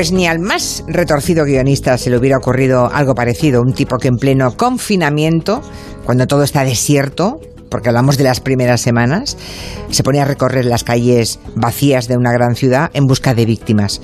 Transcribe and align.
Pues 0.00 0.12
ni 0.12 0.26
al 0.26 0.38
más 0.38 0.82
retorcido 0.86 1.44
guionista 1.44 1.98
se 1.98 2.08
le 2.08 2.16
hubiera 2.16 2.38
ocurrido 2.38 2.90
algo 2.90 3.14
parecido, 3.14 3.60
un 3.60 3.74
tipo 3.74 3.98
que 3.98 4.08
en 4.08 4.16
pleno 4.16 4.56
confinamiento, 4.56 5.60
cuando 6.06 6.26
todo 6.26 6.42
está 6.42 6.64
desierto, 6.64 7.38
porque 7.68 7.90
hablamos 7.90 8.16
de 8.16 8.24
las 8.24 8.40
primeras 8.40 8.80
semanas, 8.80 9.36
se 9.90 10.02
pone 10.02 10.18
a 10.18 10.24
recorrer 10.24 10.64
las 10.64 10.84
calles 10.84 11.38
vacías 11.54 12.08
de 12.08 12.16
una 12.16 12.32
gran 12.32 12.56
ciudad 12.56 12.90
en 12.94 13.06
busca 13.06 13.34
de 13.34 13.44
víctimas. 13.44 14.00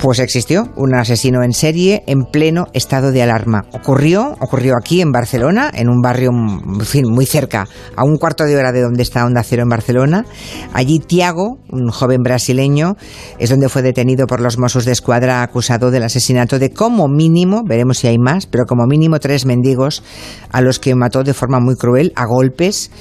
Pues 0.00 0.20
existió 0.20 0.68
un 0.76 0.94
asesino 0.94 1.42
en 1.42 1.52
serie 1.52 2.04
en 2.06 2.22
pleno 2.22 2.68
estado 2.72 3.10
de 3.10 3.20
alarma. 3.20 3.64
Ocurrió, 3.72 4.36
ocurrió 4.40 4.74
aquí 4.80 5.00
en 5.00 5.10
Barcelona, 5.10 5.72
en 5.74 5.88
un 5.88 6.00
barrio 6.00 6.30
en 6.30 6.80
fin, 6.82 7.04
muy 7.10 7.26
cerca, 7.26 7.66
a 7.96 8.04
un 8.04 8.16
cuarto 8.16 8.44
de 8.44 8.56
hora 8.56 8.70
de 8.70 8.80
donde 8.80 9.02
está 9.02 9.26
Onda 9.26 9.42
Cero 9.42 9.64
en 9.64 9.68
Barcelona. 9.68 10.24
Allí 10.72 11.00
Tiago, 11.00 11.58
un 11.70 11.88
joven 11.90 12.22
brasileño, 12.22 12.96
es 13.40 13.50
donde 13.50 13.68
fue 13.68 13.82
detenido 13.82 14.28
por 14.28 14.40
los 14.40 14.56
Mossos 14.56 14.84
de 14.84 14.92
Escuadra 14.92 15.42
acusado 15.42 15.90
del 15.90 16.04
asesinato 16.04 16.60
de 16.60 16.72
como 16.72 17.08
mínimo, 17.08 17.64
veremos 17.66 17.98
si 17.98 18.06
hay 18.06 18.18
más, 18.18 18.46
pero 18.46 18.66
como 18.66 18.86
mínimo 18.86 19.18
tres 19.18 19.46
mendigos 19.46 20.04
a 20.52 20.60
los 20.60 20.78
que 20.78 20.94
mató 20.94 21.24
de 21.24 21.34
forma 21.34 21.58
muy 21.58 21.74
cruel 21.74 22.12
a 22.14 22.24
golpes 22.24 22.92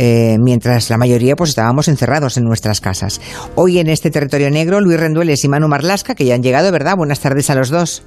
eh, 0.00 0.36
mientras 0.38 0.90
la 0.90 0.96
mayoría 0.96 1.34
pues 1.34 1.50
estábamos 1.50 1.88
encerrados 1.88 2.36
en 2.36 2.44
nuestras 2.44 2.80
casas. 2.80 3.20
Hoy 3.56 3.80
en 3.80 3.88
este 3.88 4.12
territorio 4.12 4.48
negro, 4.48 4.80
Luis 4.80 5.00
Rendueles 5.00 5.42
y 5.42 5.48
Manu 5.48 5.66
Marlasca, 5.66 6.14
que 6.14 6.24
ya 6.24 6.36
han 6.36 6.42
llegado, 6.42 6.70
¿verdad? 6.70 6.96
Buenas 6.96 7.18
tardes 7.18 7.50
a 7.50 7.56
los 7.56 7.68
dos. 7.68 8.04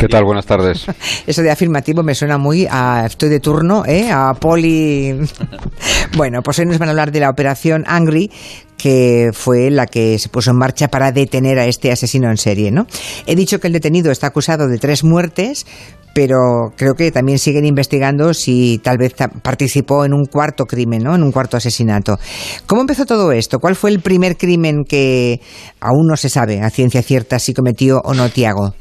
¿Qué 0.00 0.08
tal? 0.08 0.24
Buenas 0.24 0.46
tardes. 0.46 0.86
Eso 1.26 1.42
de 1.42 1.50
afirmativo 1.50 2.02
me 2.02 2.14
suena 2.14 2.38
muy 2.38 2.66
a 2.70 3.04
estoy 3.06 3.28
de 3.28 3.40
turno, 3.40 3.84
¿eh? 3.86 4.08
A 4.10 4.34
poli. 4.34 5.18
bueno, 6.16 6.42
pues 6.42 6.60
hoy 6.60 6.66
nos 6.66 6.78
van 6.78 6.88
a 6.88 6.92
hablar 6.92 7.12
de 7.12 7.20
la 7.20 7.28
operación 7.28 7.84
Angry, 7.86 8.30
que 8.78 9.30
fue 9.34 9.70
la 9.70 9.86
que 9.86 10.18
se 10.18 10.28
puso 10.28 10.52
en 10.52 10.56
marcha 10.56 10.88
para 10.88 11.12
detener 11.12 11.58
a 11.58 11.66
este 11.66 11.92
asesino 11.92 12.30
en 12.30 12.38
serie, 12.38 12.70
¿no? 12.70 12.86
He 13.26 13.36
dicho 13.36 13.60
que 13.60 13.66
el 13.66 13.74
detenido 13.74 14.10
está 14.10 14.28
acusado 14.28 14.66
de 14.68 14.78
tres 14.78 15.04
muertes, 15.04 15.66
pero 16.14 16.72
creo 16.76 16.94
que 16.94 17.10
también 17.10 17.38
siguen 17.38 17.64
investigando 17.64 18.34
si 18.34 18.78
tal 18.82 18.98
vez 18.98 19.14
participó 19.42 20.04
en 20.04 20.12
un 20.12 20.26
cuarto 20.26 20.66
crimen, 20.66 21.02
¿no? 21.02 21.14
En 21.14 21.22
un 21.22 21.32
cuarto 21.32 21.56
asesinato. 21.56 22.18
¿Cómo 22.66 22.82
empezó 22.82 23.06
todo 23.06 23.32
esto? 23.32 23.58
¿Cuál 23.58 23.76
fue 23.76 23.90
el 23.90 24.00
primer 24.00 24.36
crimen 24.36 24.84
que 24.88 25.40
aún 25.80 26.06
no 26.06 26.16
se 26.16 26.28
sabe 26.28 26.60
a 26.60 26.70
ciencia 26.70 27.02
cierta 27.02 27.38
si 27.38 27.54
cometió 27.54 28.00
o 28.04 28.14
no 28.14 28.28
Tiago? 28.28 28.74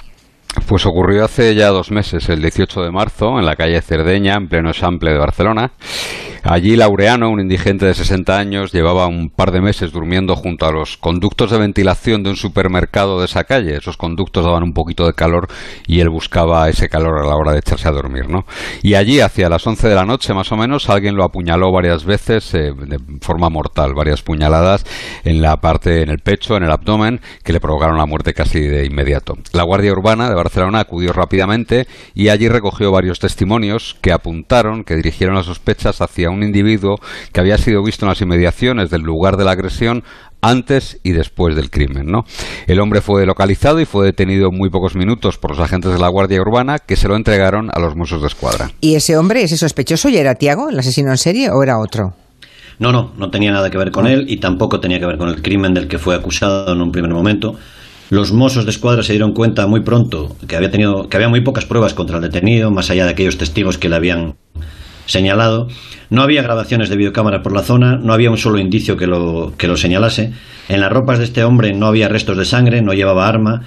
Pues 0.67 0.85
ocurrió 0.85 1.25
hace 1.25 1.53
ya 1.53 1.67
dos 1.69 1.91
meses, 1.91 2.27
el 2.29 2.41
18 2.41 2.81
de 2.81 2.91
marzo, 2.91 3.37
en 3.37 3.45
la 3.45 3.55
calle 3.55 3.81
Cerdeña, 3.81 4.33
en 4.35 4.47
pleno 4.47 4.73
Sample 4.73 5.11
de 5.11 5.19
Barcelona. 5.19 5.71
Allí 6.43 6.75
Laureano, 6.75 7.29
un 7.29 7.41
indigente 7.41 7.85
de 7.85 7.93
60 7.93 8.37
años, 8.37 8.71
llevaba 8.71 9.07
un 9.07 9.29
par 9.29 9.51
de 9.51 9.61
meses 9.61 9.91
durmiendo 9.91 10.35
junto 10.35 10.65
a 10.65 10.71
los 10.71 10.97
conductos 10.97 11.51
de 11.51 11.57
ventilación 11.57 12.23
de 12.23 12.29
un 12.29 12.35
supermercado 12.35 13.19
de 13.19 13.25
esa 13.25 13.43
calle. 13.43 13.75
Esos 13.75 13.97
conductos 13.97 14.45
daban 14.45 14.63
un 14.63 14.73
poquito 14.73 15.05
de 15.05 15.13
calor 15.13 15.47
y 15.85 15.99
él 15.99 16.09
buscaba 16.09 16.69
ese 16.69 16.87
calor 16.87 17.19
a 17.19 17.27
la 17.27 17.35
hora 17.35 17.51
de 17.51 17.59
echarse 17.59 17.87
a 17.87 17.91
dormir, 17.91 18.29
¿no? 18.29 18.45
Y 18.81 18.95
allí, 18.95 19.19
hacia 19.19 19.49
las 19.49 19.65
11 19.65 19.89
de 19.89 19.95
la 19.95 20.05
noche 20.05 20.33
más 20.33 20.51
o 20.51 20.57
menos, 20.57 20.89
alguien 20.89 21.15
lo 21.15 21.23
apuñaló 21.23 21.71
varias 21.71 22.05
veces 22.05 22.53
eh, 22.53 22.71
de 22.73 22.99
forma 23.21 23.49
mortal, 23.49 23.93
varias 23.93 24.21
puñaladas 24.21 24.85
en 25.23 25.41
la 25.41 25.57
parte, 25.57 26.01
en 26.01 26.09
el 26.09 26.19
pecho, 26.19 26.55
en 26.55 26.63
el 26.63 26.71
abdomen, 26.71 27.19
que 27.43 27.53
le 27.53 27.59
provocaron 27.59 27.97
la 27.97 28.05
muerte 28.05 28.33
casi 28.33 28.61
de 28.61 28.85
inmediato. 28.85 29.37
La 29.53 29.63
Guardia 29.63 29.91
Urbana 29.91 30.29
de 30.29 30.35
Barcelona 30.35 30.79
acudió 30.79 31.11
rápidamente 31.11 31.87
y 32.13 32.29
allí 32.29 32.47
recogió 32.47 32.91
varios 32.91 33.19
testimonios 33.19 33.97
que 34.01 34.11
apuntaron, 34.11 34.83
que 34.83 34.95
dirigieron 34.95 35.35
las 35.35 35.45
sospechas 35.45 36.01
hacia 36.01 36.28
un 36.29 36.43
individuo 36.43 36.95
que 37.31 37.39
había 37.39 37.57
sido 37.57 37.83
visto 37.83 38.05
en 38.05 38.09
las 38.09 38.21
inmediaciones 38.21 38.89
del 38.89 39.01
lugar 39.01 39.37
de 39.37 39.45
la 39.45 39.51
agresión 39.51 40.03
antes 40.41 40.99
y 41.03 41.11
después 41.11 41.55
del 41.55 41.69
crimen. 41.69 42.07
¿no? 42.07 42.23
El 42.67 42.79
hombre 42.79 43.01
fue 43.01 43.25
localizado 43.25 43.79
y 43.79 43.85
fue 43.85 44.05
detenido 44.05 44.49
en 44.51 44.57
muy 44.57 44.69
pocos 44.69 44.95
minutos 44.95 45.37
por 45.37 45.51
los 45.51 45.59
agentes 45.59 45.91
de 45.91 45.99
la 45.99 46.07
Guardia 46.07 46.41
Urbana 46.41 46.77
que 46.79 46.95
se 46.95 47.07
lo 47.07 47.15
entregaron 47.15 47.69
a 47.73 47.79
los 47.79 47.95
Mossos 47.95 48.21
de 48.21 48.27
Escuadra. 48.27 48.71
¿Y 48.81 48.95
ese 48.95 49.17
hombre, 49.17 49.43
ese 49.43 49.57
sospechoso, 49.57 50.09
ya 50.09 50.21
era 50.21 50.35
Tiago, 50.35 50.69
el 50.69 50.79
asesino 50.79 51.11
en 51.11 51.17
serie, 51.17 51.49
o 51.49 51.61
era 51.63 51.79
otro? 51.79 52.13
No, 52.79 52.93
no, 52.93 53.11
no 53.17 53.29
tenía 53.29 53.51
nada 53.51 53.69
que 53.69 53.77
ver 53.77 53.91
con 53.91 54.07
él 54.07 54.25
y 54.29 54.37
tampoco 54.37 54.79
tenía 54.79 54.99
que 54.99 55.05
ver 55.05 55.17
con 55.17 55.27
el 55.27 55.41
crimen 55.41 55.73
del 55.73 55.87
que 55.87 55.99
fue 55.99 56.15
acusado 56.15 56.71
en 56.71 56.81
un 56.81 56.91
primer 56.91 57.11
momento. 57.11 57.55
Los 58.09 58.31
Mossos 58.31 58.65
de 58.65 58.71
Escuadra 58.71 59.03
se 59.03 59.13
dieron 59.13 59.33
cuenta 59.33 59.67
muy 59.67 59.81
pronto 59.83 60.35
que 60.47 60.55
había 60.55 60.71
tenido 60.71 61.07
que 61.09 61.17
había 61.17 61.29
muy 61.29 61.41
pocas 61.41 61.65
pruebas 61.65 61.93
contra 61.93 62.15
el 62.15 62.23
detenido, 62.23 62.71
más 62.71 62.89
allá 62.89 63.05
de 63.05 63.11
aquellos 63.11 63.37
testigos 63.37 63.77
que 63.77 63.89
le 63.89 63.97
habían 63.97 64.35
señalado. 65.09 65.67
No 66.09 66.21
había 66.21 66.41
grabaciones 66.41 66.89
de 66.89 66.95
videocámara 66.95 67.41
por 67.41 67.51
la 67.51 67.63
zona, 67.63 67.97
no 67.97 68.13
había 68.13 68.31
un 68.31 68.37
solo 68.37 68.59
indicio 68.59 68.95
que 68.95 69.07
lo, 69.07 69.53
que 69.57 69.67
lo 69.67 69.75
señalase. 69.75 70.31
En 70.69 70.81
las 70.81 70.91
ropas 70.91 71.17
de 71.17 71.25
este 71.25 71.43
hombre 71.43 71.73
no 71.73 71.87
había 71.87 72.07
restos 72.07 72.37
de 72.37 72.45
sangre, 72.45 72.81
no 72.81 72.93
llevaba 72.93 73.27
arma 73.27 73.63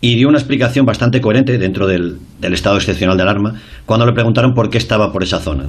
y 0.00 0.16
dio 0.16 0.28
una 0.28 0.38
explicación 0.38 0.86
bastante 0.86 1.20
coherente 1.20 1.58
dentro 1.58 1.86
del, 1.86 2.18
estado 2.40 2.76
excepcional 2.76 3.16
de 3.16 3.22
alarma 3.22 3.54
cuando 3.86 4.06
le 4.06 4.12
preguntaron 4.12 4.54
por 4.54 4.70
qué 4.70 4.78
estaba 4.78 5.12
por 5.12 5.22
esa 5.22 5.38
zona. 5.38 5.64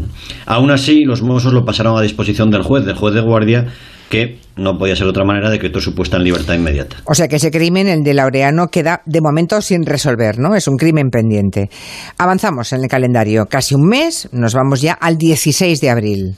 Aún 0.45 0.71
así, 0.71 1.05
los 1.05 1.21
mozos 1.21 1.53
lo 1.53 1.65
pasaron 1.65 1.97
a 1.97 2.01
disposición 2.01 2.49
del 2.51 2.61
juez, 2.61 2.85
del 2.85 2.95
juez 2.95 3.13
de 3.13 3.21
guardia, 3.21 3.67
que 4.09 4.39
no 4.55 4.77
podía 4.77 4.95
ser 4.95 5.05
de 5.05 5.11
otra 5.11 5.25
manera 5.25 5.49
decretó 5.49 5.79
su 5.79 5.93
puesta 5.93 6.17
en 6.17 6.23
libertad 6.23 6.55
inmediata. 6.55 6.97
O 7.05 7.13
sea 7.13 7.27
que 7.27 7.35
ese 7.37 7.51
crimen, 7.51 7.87
el 7.87 8.03
de 8.03 8.13
Laureano, 8.13 8.67
queda 8.67 9.01
de 9.05 9.21
momento 9.21 9.61
sin 9.61 9.85
resolver, 9.85 10.39
¿no? 10.39 10.55
Es 10.55 10.67
un 10.67 10.77
crimen 10.77 11.09
pendiente. 11.09 11.69
Avanzamos 12.17 12.73
en 12.73 12.83
el 12.83 12.87
calendario. 12.87 13.45
Casi 13.45 13.75
un 13.75 13.87
mes, 13.87 14.29
nos 14.31 14.53
vamos 14.53 14.81
ya 14.81 14.93
al 14.93 15.17
16 15.17 15.81
de 15.81 15.89
abril. 15.89 16.35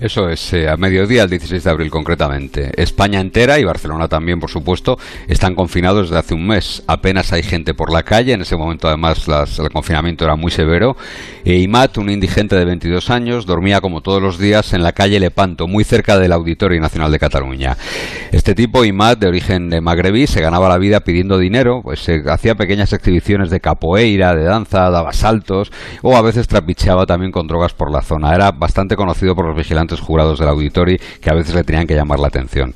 Eso 0.00 0.28
es, 0.28 0.52
eh, 0.52 0.68
a 0.68 0.76
mediodía, 0.76 1.22
el 1.22 1.30
16 1.30 1.62
de 1.62 1.70
abril 1.70 1.90
concretamente. 1.90 2.70
España 2.80 3.20
entera 3.20 3.58
y 3.58 3.64
Barcelona 3.64 4.08
también, 4.08 4.40
por 4.40 4.50
supuesto, 4.50 4.98
están 5.28 5.54
confinados 5.54 6.08
desde 6.08 6.18
hace 6.18 6.34
un 6.34 6.46
mes. 6.46 6.82
Apenas 6.86 7.32
hay 7.32 7.42
gente 7.42 7.74
por 7.74 7.92
la 7.92 8.02
calle, 8.02 8.32
en 8.32 8.42
ese 8.42 8.56
momento 8.56 8.88
además 8.88 9.26
el 9.58 9.70
confinamiento 9.70 10.24
era 10.24 10.36
muy 10.36 10.50
severo. 10.50 10.96
E 11.44 11.58
Imat, 11.58 11.96
un 11.98 12.10
indigente 12.10 12.56
de 12.56 12.64
22 12.64 13.10
años, 13.10 13.46
dormía 13.46 13.80
como 13.80 14.00
todos 14.00 14.20
los 14.20 14.38
días 14.38 14.72
en 14.72 14.82
la 14.82 14.92
calle 14.92 15.20
Lepanto, 15.20 15.68
muy 15.68 15.84
cerca 15.84 16.18
del 16.18 16.32
Auditorio 16.32 16.80
Nacional 16.80 17.12
de 17.12 17.18
Cataluña. 17.18 17.76
Este 18.32 18.54
tipo, 18.54 18.84
Imat, 18.84 19.18
de 19.18 19.28
origen 19.28 19.70
magrebí, 19.82 20.26
se 20.26 20.40
ganaba 20.40 20.68
la 20.68 20.78
vida 20.78 21.00
pidiendo 21.00 21.38
dinero, 21.38 21.80
pues 21.82 22.00
se 22.00 22.22
hacía 22.28 22.54
pequeñas 22.54 22.92
exhibiciones 22.92 23.50
de 23.50 23.60
capoeira, 23.60 24.34
de 24.34 24.44
danza, 24.44 24.90
daba 24.90 25.12
saltos 25.12 25.70
o 26.02 26.16
a 26.16 26.22
veces 26.22 26.48
trapicheaba 26.48 27.06
también 27.06 27.30
con 27.30 27.46
drogas 27.46 27.72
por 27.74 27.92
la 27.92 28.02
zona. 28.02 28.34
Era 28.34 28.50
bastante 28.50 28.96
conocido 28.96 29.34
por 29.34 29.46
los 29.46 29.56
vigilantes 29.56 29.83
jurados 30.00 30.38
del 30.38 30.48
auditorio 30.48 30.98
que 31.20 31.30
a 31.30 31.34
veces 31.34 31.54
le 31.54 31.64
tenían 31.64 31.86
que 31.86 31.94
llamar 31.94 32.18
la 32.18 32.28
atención. 32.28 32.74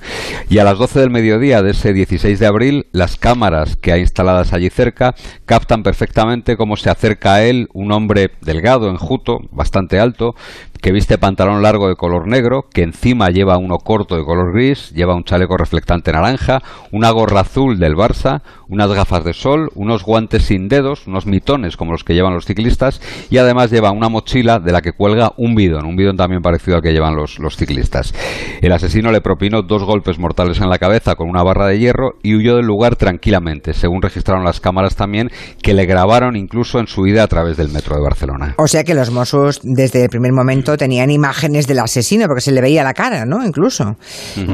Y 0.49 0.59
a 0.59 0.65
las 0.65 0.79
12 0.79 1.01
del 1.01 1.11
mediodía 1.11 1.63
de 1.63 1.71
ese 1.71 1.93
16 1.93 2.39
de 2.39 2.47
abril, 2.47 2.87
las 2.93 3.17
cámaras 3.17 3.77
que 3.77 3.93
hay 3.93 4.01
instaladas 4.01 4.53
allí 4.53 4.71
cerca 4.71 5.15
captan 5.47 5.83
perfectamente 5.83 6.57
cómo 6.57 6.77
se 6.77 6.91
acerca 6.91 7.35
a 7.35 7.45
él 7.45 7.69
un 7.73 7.93
hombre 7.93 8.31
delgado, 8.41 8.91
enjuto, 8.91 9.39
bastante 9.51 9.99
alto, 9.99 10.35
que 10.81 10.93
viste 10.93 11.19
pantalón 11.19 11.63
largo 11.63 11.89
de 11.89 11.97
color 11.97 12.29
negro, 12.29 12.65
que 12.73 12.83
encima 12.83 13.31
lleva 13.31 13.59
uno 13.59 13.79
corto 13.79 14.17
de 14.17 14.25
color 14.25 14.53
gris, 14.53 14.91
lleva 14.91 15.15
un 15.15 15.25
chaleco 15.25 15.57
reflectante 15.57 16.13
naranja, 16.13 16.63
una 16.93 17.11
gorra 17.11 17.41
azul 17.41 17.79
del 17.79 17.97
Barça, 17.97 18.43
unas 18.69 18.93
gafas 18.93 19.25
de 19.25 19.33
sol, 19.33 19.71
unos 19.75 20.05
guantes 20.05 20.45
sin 20.45 20.69
dedos, 20.69 21.07
unos 21.07 21.27
mitones 21.27 21.77
como 21.77 21.93
los 21.93 22.05
que 22.05 22.15
llevan 22.15 22.35
los 22.35 22.45
ciclistas 22.45 23.01
y 23.31 23.39
además 23.39 23.71
lleva 23.71 23.91
una 23.91 24.09
mochila 24.09 24.59
de 24.59 24.73
la 24.73 24.83
que 24.83 24.93
cuelga 24.93 25.33
un 25.37 25.55
bidón, 25.55 25.87
un 25.87 25.97
bidón 25.97 26.17
también 26.17 26.43
parecido 26.43 26.77
al 26.77 26.83
que 26.83 26.93
llevan 26.93 27.17
los, 27.17 27.39
los 27.39 27.57
ciclistas. 27.57 28.15
El 28.61 28.73
asesino 28.73 29.11
le 29.11 29.21
propinó 29.21 29.63
dos 29.63 29.85
golpes 29.85 30.19
mortales 30.19 30.61
en 30.61 30.69
la 30.69 30.79
cabeza 30.79 31.15
con 31.15 31.29
una 31.29 31.43
barra 31.43 31.67
de 31.67 31.79
hierro 31.79 32.13
y 32.23 32.35
huyó 32.35 32.57
del 32.57 32.67
lugar 32.67 32.97
tranquilamente, 32.97 33.73
según 33.73 34.03
registraron 34.03 34.45
las 34.45 34.61
cámaras 34.61 34.97
también 34.97 35.31
que 35.63 35.75
le 35.75 35.87
grabaron 35.87 36.37
incluso 36.37 36.79
en 36.79 36.87
su 36.87 37.07
ida 37.07 37.23
a 37.23 37.27
través 37.27 37.57
del 37.57 37.71
metro 37.71 37.97
de 37.97 38.03
Barcelona. 38.03 38.55
O 38.59 38.67
sea 38.67 38.85
que 38.85 38.95
los 38.95 39.11
Mossos 39.11 39.61
desde 39.63 40.03
el 40.03 40.09
primer 40.09 40.33
momento 40.33 40.77
tenían 40.77 41.11
imágenes 41.11 41.67
del 41.67 41.79
asesino, 41.79 42.27
porque 42.27 42.41
se 42.41 42.53
le 42.53 42.61
veía 42.61 42.85
la 42.85 42.95
cara, 42.95 43.25
¿no? 43.25 43.45
Incluso. 43.45 43.97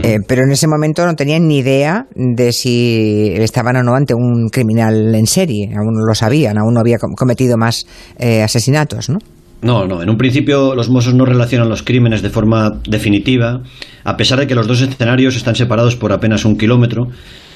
Eh, 0.02 0.18
pero 0.26 0.44
en 0.44 0.52
ese 0.52 0.66
momento 0.68 1.04
no 1.06 1.14
tenían 1.14 1.46
ni 1.46 1.58
idea 1.58 2.06
de 2.14 2.52
si 2.52 3.34
estaban 3.36 3.76
o 3.76 3.82
no 3.82 3.94
un 4.12 4.50
criminal 4.50 5.14
en 5.14 5.26
serie. 5.26 5.70
Aún 5.74 5.94
no 5.94 6.04
lo 6.04 6.14
sabían, 6.14 6.58
aún 6.58 6.74
no 6.74 6.80
había 6.80 6.98
cometido 6.98 7.56
más 7.56 7.86
eh, 8.18 8.42
asesinatos, 8.42 9.08
¿no? 9.08 9.18
No, 9.62 9.86
no. 9.86 10.02
En 10.02 10.10
un 10.10 10.18
principio 10.18 10.74
los 10.74 10.90
Mossos 10.90 11.14
no 11.14 11.24
relacionan 11.24 11.70
los 11.70 11.82
crímenes 11.82 12.20
de 12.20 12.28
forma 12.28 12.80
definitiva, 12.86 13.62
a 14.04 14.16
pesar 14.18 14.38
de 14.38 14.46
que 14.46 14.54
los 14.54 14.66
dos 14.66 14.82
escenarios 14.82 15.36
están 15.36 15.54
separados 15.54 15.96
por 15.96 16.12
apenas 16.12 16.44
un 16.44 16.58
kilómetro 16.58 17.06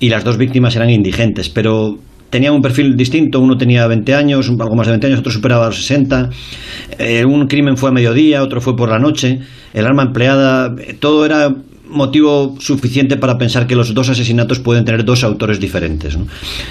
y 0.00 0.08
las 0.08 0.24
dos 0.24 0.38
víctimas 0.38 0.74
eran 0.74 0.88
indigentes. 0.88 1.50
Pero 1.50 1.98
tenían 2.30 2.54
un 2.54 2.62
perfil 2.62 2.96
distinto, 2.96 3.40
uno 3.40 3.56
tenía 3.56 3.86
20 3.86 4.14
años, 4.14 4.48
algo 4.48 4.74
más 4.74 4.86
de 4.86 4.92
20 4.92 5.06
años, 5.06 5.18
otro 5.20 5.32
superaba 5.32 5.66
los 5.66 5.76
60, 5.76 6.30
eh, 6.98 7.24
un 7.26 7.46
crimen 7.46 7.76
fue 7.76 7.90
a 7.90 7.92
mediodía, 7.92 8.42
otro 8.42 8.62
fue 8.62 8.74
por 8.74 8.88
la 8.88 8.98
noche, 8.98 9.40
el 9.74 9.86
arma 9.86 10.04
empleada, 10.04 10.74
eh, 10.78 10.94
todo 10.98 11.26
era 11.26 11.50
motivo 11.88 12.54
suficiente 12.58 13.16
para 13.16 13.38
pensar 13.38 13.66
que 13.66 13.76
los 13.76 13.94
dos 13.94 14.08
asesinatos 14.08 14.58
pueden 14.58 14.84
tener 14.84 15.04
dos 15.04 15.24
autores 15.24 15.60
diferentes. 15.60 16.18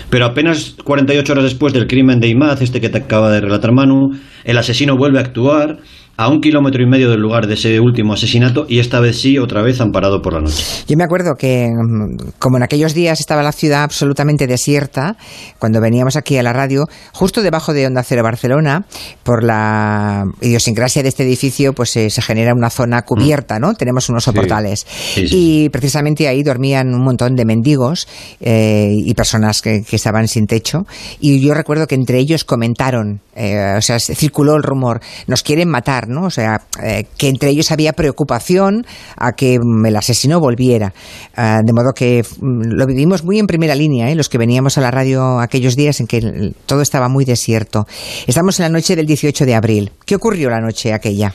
Pero 0.10 0.26
apenas 0.26 0.76
48 0.84 1.34
horas 1.34 1.44
después 1.44 1.74
del 1.74 1.88
crimen 1.88 2.20
de 2.20 2.30
Imaz, 2.30 2.62
este 2.62 2.82
que 2.82 2.90
te 2.90 3.00
acaba 3.00 3.32
de 3.32 3.42
relatar 3.42 3.72
Manu, 3.72 4.12
el 4.44 4.58
asesino 4.58 4.96
vuelve 4.96 5.20
a 5.20 5.24
actuar 5.24 5.80
a 6.18 6.30
un 6.30 6.42
kilómetro 6.42 6.82
y 6.82 6.88
medio 6.88 7.12
del 7.12 7.22
lugar 7.22 7.46
de 7.46 7.54
ese 7.54 7.80
último 7.80 8.14
asesinato 8.14 8.66
y 8.68 8.80
esta 8.80 9.00
vez 9.00 9.22
sí, 9.22 9.38
otra 9.38 9.62
vez 9.62 9.80
amparado 9.80 10.20
por 10.24 10.34
la 10.34 10.42
noche. 10.42 10.64
Yo 10.88 10.98
me 10.98 11.04
acuerdo 11.04 11.36
que, 11.38 11.70
mm, 11.70 12.32
como 12.40 12.58
en 12.58 12.64
aquellos 12.64 12.96
días 12.96 13.20
estaba 13.20 13.44
la 13.44 13.52
ciudad 13.52 13.84
absolutamente 13.84 14.48
desierta, 14.48 15.16
cuando 15.60 15.80
veníamos 15.80 16.16
aquí 16.16 16.36
a 16.38 16.44
la 16.44 16.54
radio, 16.54 16.86
justo 17.14 17.44
debajo 17.44 17.72
de 17.72 17.86
Onda 17.86 18.02
Cero 18.02 18.24
Barcelona, 18.24 18.86
por 19.22 19.44
la 19.44 20.26
idiosincrasia 20.42 21.04
de 21.04 21.10
este 21.10 21.24
edificio, 21.24 21.74
pues 21.74 21.96
eh, 21.98 22.10
se 22.10 22.22
genera 22.24 22.56
una 22.56 22.72
zona 22.72 23.04
cubierta, 23.04 23.60
¿no? 23.60 23.76
Tenemos 23.76 24.10
unos 24.10 24.24
soportales. 24.24 24.88
Y 25.16 25.70
precisamente 25.70 26.28
ahí 26.28 26.42
dormían 26.42 26.96
un 26.96 27.04
montón 27.04 27.36
de 27.36 27.46
mendigos 27.46 28.08
eh, 28.40 28.92
y 28.92 29.14
personas 29.14 29.62
que, 29.62 29.84
estaban 29.92 30.28
sin 30.28 30.48
techo. 30.48 30.86
Y 31.20 31.40
yo 31.40 31.54
recuerdo 31.54 31.88
que 31.88 31.96
entre 31.96 32.18
ellos 32.20 32.44
comentaron, 32.44 33.20
eh, 33.36 33.76
o 33.78 33.82
sea, 33.82 34.00
circuló 34.00 34.56
el 34.56 34.64
rumor, 34.64 35.02
nos 35.28 35.44
quieren 35.44 35.70
matar 35.70 36.07
¿no? 36.08 36.26
O 36.26 36.30
sea, 36.30 36.62
eh, 36.84 37.06
que 37.18 37.30
entre 37.30 37.50
ellos 37.50 37.72
había 37.72 37.94
preocupación 37.94 38.86
a 39.18 39.34
que 39.34 39.60
mm, 39.60 39.86
el 39.86 39.96
asesino 39.96 40.40
volviera. 40.40 40.94
Ah, 41.36 41.62
de 41.64 41.74
modo 41.74 41.94
que 41.94 42.24
mm, 42.24 42.74
lo 42.76 42.86
vivimos 42.86 43.24
muy 43.24 43.40
en 43.40 43.48
primera 43.48 43.76
línea, 43.76 44.10
¿eh? 44.10 44.16
los 44.16 44.30
que 44.30 44.38
veníamos 44.38 44.78
a 44.78 44.82
la 44.82 44.92
radio 44.92 45.40
aquellos 45.40 45.76
días 45.76 46.00
en 46.00 46.08
que 46.08 46.54
todo 46.66 46.82
estaba 46.82 47.10
muy 47.10 47.26
desierto. 47.26 47.88
Estamos 48.26 48.60
en 48.60 48.64
la 48.64 48.70
noche 48.70 48.96
del 48.96 49.06
18 49.06 49.46
de 49.46 49.56
abril. 49.56 49.92
¿Qué 50.06 50.16
ocurrió 50.16 50.50
la 50.50 50.60
noche 50.60 50.94
aquella? 50.94 51.34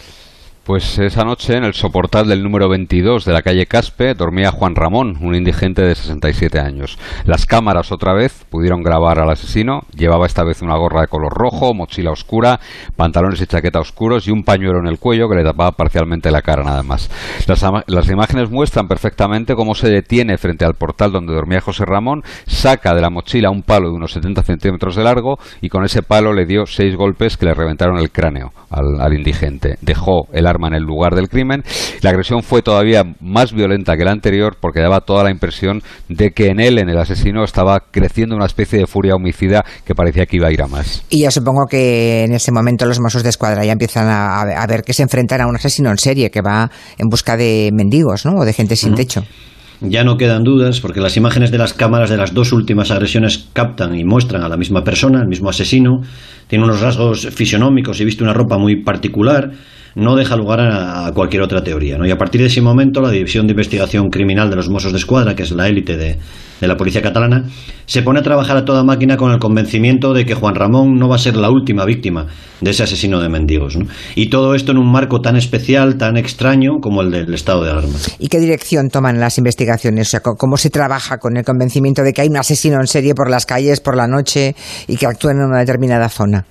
Pues 0.65 0.97
esa 1.01 1.25
noche, 1.25 1.57
en 1.57 1.65
el 1.65 1.75
soportal 1.75 2.29
del 2.29 2.45
número 2.45 2.69
22 2.69 3.25
de 3.25 3.33
la 3.33 3.43
calle 3.43 3.67
Caspe, 3.67 4.15
dormía 4.15 4.53
Juan 4.53 4.77
Ramón, 4.77 5.19
un 5.21 5.35
indigente 5.35 5.83
de 5.83 5.97
67 5.97 6.61
años. 6.61 7.01
Las 7.25 7.47
cámaras, 7.47 7.91
otra 7.91 8.15
vez, 8.15 8.47
pudieron 8.49 8.81
grabar 8.85 9.19
al 9.19 9.29
asesino. 9.29 9.81
Llevaba 9.93 10.25
esta 10.25 10.45
vez 10.45 10.63
una 10.63 10.77
gorra 10.77 11.01
de 11.01 11.09
color 11.09 11.35
rojo, 11.35 11.75
mochila 11.75 12.13
oscura, 12.13 12.61
pantalones 12.95 13.41
y 13.41 13.47
chaqueta 13.47 13.81
oscuros 13.81 14.29
y 14.29 14.31
un 14.31 14.45
pañuelo 14.45 14.79
en 14.79 14.87
el 14.87 15.01
cuello 15.01 15.29
que 15.29 15.35
le 15.35 15.43
tapaba 15.43 15.73
parcialmente 15.73 16.31
la 16.31 16.43
cara, 16.43 16.63
nada 16.63 16.85
más. 16.85 17.11
Las, 17.49 18.09
imágenes 18.09 18.49
muestran 18.49 18.87
perfectamente 18.87 19.57
cómo 19.57 19.75
se 19.75 19.91
detiene 19.91 20.39
frente 20.39 20.65
al 20.65 20.75
portal 20.75 21.11
donde 21.11 21.35
dormía 21.35 21.61
José 21.61 21.85
Ramón, 21.85 22.23
saca 22.47 22.95
de 22.95 23.01
la 23.01 23.11
mochila 23.11 23.51
un 23.51 23.63
palo 23.63 23.89
de 23.89 23.97
unos 23.97 24.13
70 24.13 24.45
centímetros 24.45 24.95
de 24.95 25.03
largo 25.03 25.39
y 25.61 25.71
con 25.71 25.85
ese 25.85 26.05
palo 26.05 26.33
le 26.33 26.47
dio 26.47 26.67
seis 26.67 26.95
golpes 26.95 27.37
que 27.37 27.47
le 27.47 27.55
reventaron 27.55 27.99
el 27.99 28.13
cráneo 28.13 28.53
al, 28.71 29.01
al 29.01 29.13
indigente. 29.15 29.77
Dejó 29.81 30.29
el 30.33 30.52
arma 30.53 30.69
en 30.69 30.75
el 30.75 30.83
lugar 30.83 31.15
del 31.15 31.29
crimen. 31.29 31.63
La 32.03 32.11
agresión 32.11 32.43
fue 32.43 32.63
todavía 32.63 33.03
más 33.21 33.53
violenta 33.53 33.97
que 33.97 34.05
la 34.05 34.13
anterior 34.13 34.57
porque 34.61 34.81
daba 34.81 35.01
toda 35.01 35.25
la 35.25 35.31
impresión 35.31 35.83
de 36.09 36.31
que 36.31 36.49
en 36.49 36.61
él, 36.61 36.79
en 36.79 36.89
el 36.89 36.99
asesino, 36.99 37.45
estaba 37.45 37.81
creciendo 37.91 38.37
una 38.37 38.47
especie 38.47 38.79
de 38.79 38.87
furia 38.87 39.15
homicida 39.15 39.65
que 39.85 39.95
parecía 39.95 40.27
que 40.27 40.37
iba 40.37 40.49
a 40.49 40.53
ir 40.53 40.63
a 40.63 40.69
más. 40.69 41.03
Y 41.11 41.25
yo 41.25 41.31
supongo 41.31 41.67
que 41.69 42.25
en 42.25 42.33
ese 42.35 42.53
momento 42.53 42.87
los 42.87 43.01
Mossos 43.01 43.23
de 43.23 43.31
Escuadra 43.31 43.65
ya 43.65 43.73
empiezan 43.73 44.09
a, 44.09 44.67
ver 44.67 44.83
que 44.83 44.93
se 44.93 45.03
enfrentan 45.03 45.41
a 45.41 45.47
un 45.47 45.57
asesino 45.57 45.91
en 45.91 45.99
serie 45.99 46.31
que 46.31 46.41
va 46.41 46.71
en 46.99 47.09
busca 47.09 47.37
de 47.37 47.71
mendigos, 47.73 48.25
¿no? 48.25 48.41
O 48.41 48.45
de 48.45 48.53
gente 48.53 48.77
sin 48.77 48.95
techo. 48.95 49.25
Ya 49.85 50.05
no 50.05 50.17
quedan 50.17 50.45
dudas 50.45 50.81
porque 50.81 51.01
las 51.01 51.17
imágenes 51.17 51.51
de 51.51 51.59
las 51.59 51.73
cámaras 51.73 52.09
de 52.09 52.17
las 52.17 52.33
dos 52.33 52.53
últimas 52.53 52.93
agresiones 52.93 53.49
captan 53.53 53.99
y 53.99 54.05
muestran 54.05 54.45
a 54.45 54.49
la 54.49 54.57
misma 54.57 54.85
persona, 54.85 55.21
el 55.21 55.27
mismo 55.27 55.51
asesino. 55.51 56.03
Tiene 56.47 56.65
unos 56.65 56.81
rasgos 56.81 57.27
fisionómicos 57.35 58.01
y 58.01 58.05
viste 58.05 58.23
una 58.23 58.33
ropa 58.33 58.59
muy 58.59 58.85
particular 58.85 59.51
no 59.95 60.17
deja 60.17 60.37
lugar 60.37 60.61
a, 60.61 61.11
cualquier 61.13 61.43
otra 61.43 61.63
teoría. 61.63 61.99
¿no? 61.99 62.07
Y 62.07 62.11
a 62.11 62.19
partir 62.19 62.41
de 62.41 62.47
ese 62.47 62.61
momento, 62.61 63.01
la 63.01 63.11
División 63.11 63.47
de 63.47 63.53
Investigación 63.53 64.11
Criminal 64.11 64.51
de 64.51 64.57
los 64.57 64.69
Mossos 64.69 64.93
de 64.93 64.99
Escuadra, 64.99 65.35
que 65.35 65.43
es 65.43 65.53
la 65.53 65.69
élite 65.69 65.97
de, 65.97 66.19
de 66.61 66.69
la 66.69 66.77
policía 66.77 67.03
catalana, 67.03 67.45
se 67.87 68.03
pone 68.03 68.21
a 68.21 68.23
trabajar 68.23 68.57
a 68.57 68.65
toda 68.65 68.85
máquina 68.85 69.17
con 69.17 69.33
el 69.33 69.39
convencimiento 69.39 70.15
de 70.15 70.25
que 70.25 70.35
Juan 70.35 70.55
Ramón 70.55 70.97
no 70.97 71.09
va 71.09 71.17
a 71.17 71.19
ser 71.19 71.37
la 71.37 71.51
última 71.51 71.85
víctima 71.85 72.27
de 72.61 72.71
ese 72.71 72.85
asesino 72.85 73.21
de 73.21 73.29
mendigos. 73.29 73.77
¿no? 73.77 73.87
Y 74.15 74.31
todo 74.31 74.55
esto 74.55 74.73
en 74.73 74.79
un 74.79 74.91
marco 74.91 75.21
tan 75.21 75.37
especial, 75.37 75.99
tan 75.99 76.17
extraño 76.17 76.79
como 76.81 77.03
el 77.03 77.11
del 77.11 77.35
estado 77.35 77.65
de 77.65 77.73
alarma. 77.73 77.99
¿Y 78.19 78.29
qué 78.29 78.39
dirección 78.39 78.89
toman 78.89 79.19
las 79.19 79.39
investigaciones? 79.39 80.09
O 80.09 80.11
sea, 80.11 80.21
¿cómo 80.21 80.57
se 80.57 80.71
trabaja 80.71 81.19
con 81.19 81.37
el 81.37 81.45
convencimiento 81.45 82.03
de 82.03 82.13
que 82.13 82.23
hay 82.23 82.29
un 82.29 82.37
asesino 82.37 82.81
en 82.81 82.87
serie 82.87 83.15
por 83.15 83.29
las 83.29 83.45
calles, 83.45 83.81
por 83.81 83.97
la 83.97 84.07
noche 84.07 84.55
y 84.87 84.97
que 84.97 85.07
actúa 85.07 85.33
en 85.33 85.39
una 85.39 85.59
determinada 85.59 86.09
zona? 86.09 86.47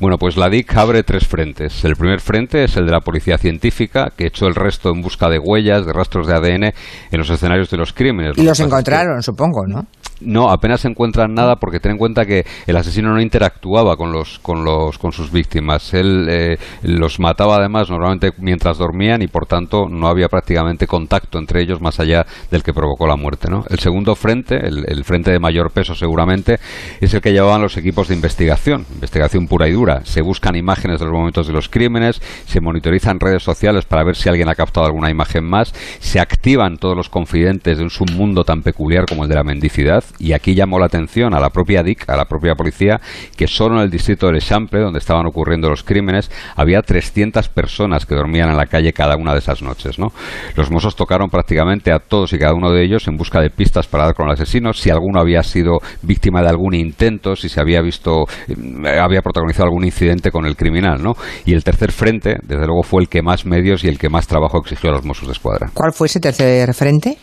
Bueno, 0.00 0.18
pues 0.18 0.36
la 0.36 0.48
DIC 0.48 0.76
abre 0.76 1.02
tres 1.02 1.26
frentes. 1.26 1.84
El 1.84 1.96
primer 1.96 2.20
frente 2.20 2.64
es 2.64 2.76
el 2.76 2.86
de 2.86 2.92
la 2.92 3.00
policía 3.00 3.38
científica, 3.38 4.12
que 4.16 4.26
echó 4.26 4.46
el 4.46 4.54
resto 4.54 4.90
en 4.90 5.00
busca 5.00 5.28
de 5.28 5.38
huellas, 5.38 5.86
de 5.86 5.92
rastros 5.92 6.26
de 6.26 6.34
ADN 6.34 6.64
en 6.64 7.18
los 7.18 7.30
escenarios 7.30 7.70
de 7.70 7.76
los 7.76 7.92
crímenes. 7.92 8.36
Y 8.36 8.42
los 8.42 8.58
encontraron, 8.60 9.22
supongo, 9.22 9.66
¿no? 9.66 9.86
No, 10.24 10.50
apenas 10.50 10.84
encuentran 10.84 11.34
nada 11.34 11.56
porque 11.56 11.80
ten 11.80 11.92
en 11.92 11.98
cuenta 11.98 12.24
que 12.24 12.44
el 12.66 12.76
asesino 12.76 13.12
no 13.12 13.20
interactuaba 13.20 13.96
con 13.96 14.12
los 14.12 14.38
con 14.38 14.64
los 14.64 14.98
con 14.98 15.12
sus 15.12 15.30
víctimas. 15.30 15.94
Él 15.94 16.26
eh, 16.30 16.56
los 16.82 17.20
mataba 17.20 17.56
además 17.56 17.90
normalmente 17.90 18.32
mientras 18.38 18.78
dormían 18.78 19.22
y 19.22 19.26
por 19.26 19.46
tanto 19.46 19.88
no 19.88 20.08
había 20.08 20.28
prácticamente 20.28 20.86
contacto 20.86 21.38
entre 21.38 21.62
ellos 21.62 21.80
más 21.80 22.00
allá 22.00 22.26
del 22.50 22.62
que 22.62 22.72
provocó 22.72 23.06
la 23.06 23.16
muerte. 23.16 23.48
¿no? 23.50 23.64
El 23.68 23.78
segundo 23.78 24.14
frente, 24.14 24.56
el, 24.56 25.04
frente 25.04 25.30
de 25.30 25.38
mayor 25.38 25.70
peso 25.70 25.94
seguramente, 25.94 26.58
es 27.00 27.14
el 27.14 27.20
que 27.20 27.32
llevaban 27.32 27.62
los 27.62 27.76
equipos 27.76 28.08
de 28.08 28.14
investigación, 28.14 28.86
investigación 28.94 29.46
pura 29.46 29.68
y 29.68 29.72
dura. 29.72 30.04
Se 30.04 30.22
buscan 30.22 30.56
imágenes 30.56 31.00
de 31.00 31.06
los 31.06 31.14
momentos 31.14 31.46
de 31.46 31.52
los 31.52 31.68
crímenes, 31.68 32.20
se 32.46 32.60
monitorizan 32.60 33.20
redes 33.20 33.42
sociales 33.42 33.84
para 33.84 34.04
ver 34.04 34.16
si 34.16 34.28
alguien 34.28 34.48
ha 34.48 34.54
captado 34.54 34.86
alguna 34.86 35.10
imagen 35.10 35.44
más, 35.44 35.72
se 36.00 36.20
activan 36.20 36.76
todos 36.76 36.96
los 36.96 37.08
confidentes 37.08 37.78
de 37.78 37.84
un 37.84 37.90
submundo 37.90 38.44
tan 38.44 38.62
peculiar 38.62 39.06
como 39.06 39.24
el 39.24 39.28
de 39.28 39.36
la 39.36 39.44
mendicidad 39.44 40.04
y 40.18 40.32
aquí 40.32 40.54
llamó 40.54 40.78
la 40.78 40.86
atención 40.86 41.34
a 41.34 41.40
la 41.40 41.50
propia 41.50 41.82
DIC, 41.82 42.08
a 42.08 42.16
la 42.16 42.24
propia 42.24 42.54
policía, 42.54 43.00
que 43.36 43.46
solo 43.46 43.76
en 43.76 43.82
el 43.82 43.90
distrito 43.90 44.28
de 44.28 44.38
Echample, 44.38 44.80
donde 44.80 44.98
estaban 44.98 45.26
ocurriendo 45.26 45.68
los 45.68 45.82
crímenes, 45.82 46.30
había 46.56 46.82
300 46.82 47.48
personas 47.48 48.06
que 48.06 48.14
dormían 48.14 48.50
en 48.50 48.56
la 48.56 48.66
calle 48.66 48.92
cada 48.92 49.16
una 49.16 49.32
de 49.32 49.38
esas 49.38 49.62
noches. 49.62 49.98
¿no? 49.98 50.12
Los 50.56 50.70
mozos 50.70 50.96
tocaron 50.96 51.28
prácticamente 51.28 51.92
a 51.92 51.98
todos 51.98 52.32
y 52.32 52.38
cada 52.38 52.54
uno 52.54 52.70
de 52.70 52.84
ellos 52.84 53.08
en 53.08 53.16
busca 53.16 53.40
de 53.40 53.50
pistas 53.50 53.86
para 53.86 54.04
dar 54.04 54.14
con 54.14 54.26
el 54.26 54.34
asesino, 54.34 54.72
si 54.72 54.90
alguno 54.90 55.20
había 55.20 55.42
sido 55.42 55.78
víctima 56.02 56.42
de 56.42 56.48
algún 56.48 56.74
intento, 56.74 57.36
si 57.36 57.48
se 57.48 57.60
había 57.60 57.80
visto, 57.80 58.24
eh, 58.48 58.98
había 58.98 59.22
protagonizado 59.22 59.64
algún 59.64 59.84
incidente 59.84 60.30
con 60.30 60.46
el 60.46 60.56
criminal. 60.56 61.02
¿no? 61.02 61.14
Y 61.44 61.54
el 61.54 61.64
tercer 61.64 61.92
frente, 61.92 62.36
desde 62.42 62.66
luego, 62.66 62.82
fue 62.82 63.02
el 63.02 63.08
que 63.08 63.22
más 63.22 63.44
medios 63.44 63.84
y 63.84 63.88
el 63.88 63.98
que 63.98 64.08
más 64.08 64.26
trabajo 64.26 64.58
exigió 64.58 64.90
a 64.90 64.94
los 64.94 65.04
Mossos 65.04 65.28
de 65.28 65.32
Escuadra. 65.32 65.70
¿Cuál 65.74 65.92
fue 65.92 66.06
ese 66.06 66.20
tercer 66.20 66.72
frente? 66.74 67.16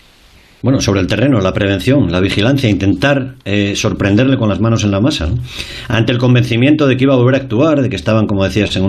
Bueno, 0.61 0.81
sobre 0.81 0.99
el 0.99 1.07
terreno, 1.07 1.39
la 1.39 1.53
prevención, 1.53 2.11
la 2.11 2.19
vigilancia, 2.19 2.69
intentar 2.69 3.35
eh, 3.45 3.77
sorprenderle 3.77 4.37
con 4.37 4.49
las 4.49 4.59
manos 4.59 4.83
en 4.83 4.91
la 4.91 4.99
masa. 4.99 5.29
Ante 5.87 6.11
el 6.11 6.17
convencimiento 6.17 6.85
de 6.85 6.97
que 6.97 7.05
iba 7.05 7.13
a 7.13 7.17
volver 7.17 7.35
a 7.35 7.37
actuar, 7.37 7.81
de 7.81 7.89
que 7.89 7.95
estaban, 7.95 8.27
como 8.27 8.43
decías, 8.43 8.75
en 8.75 8.83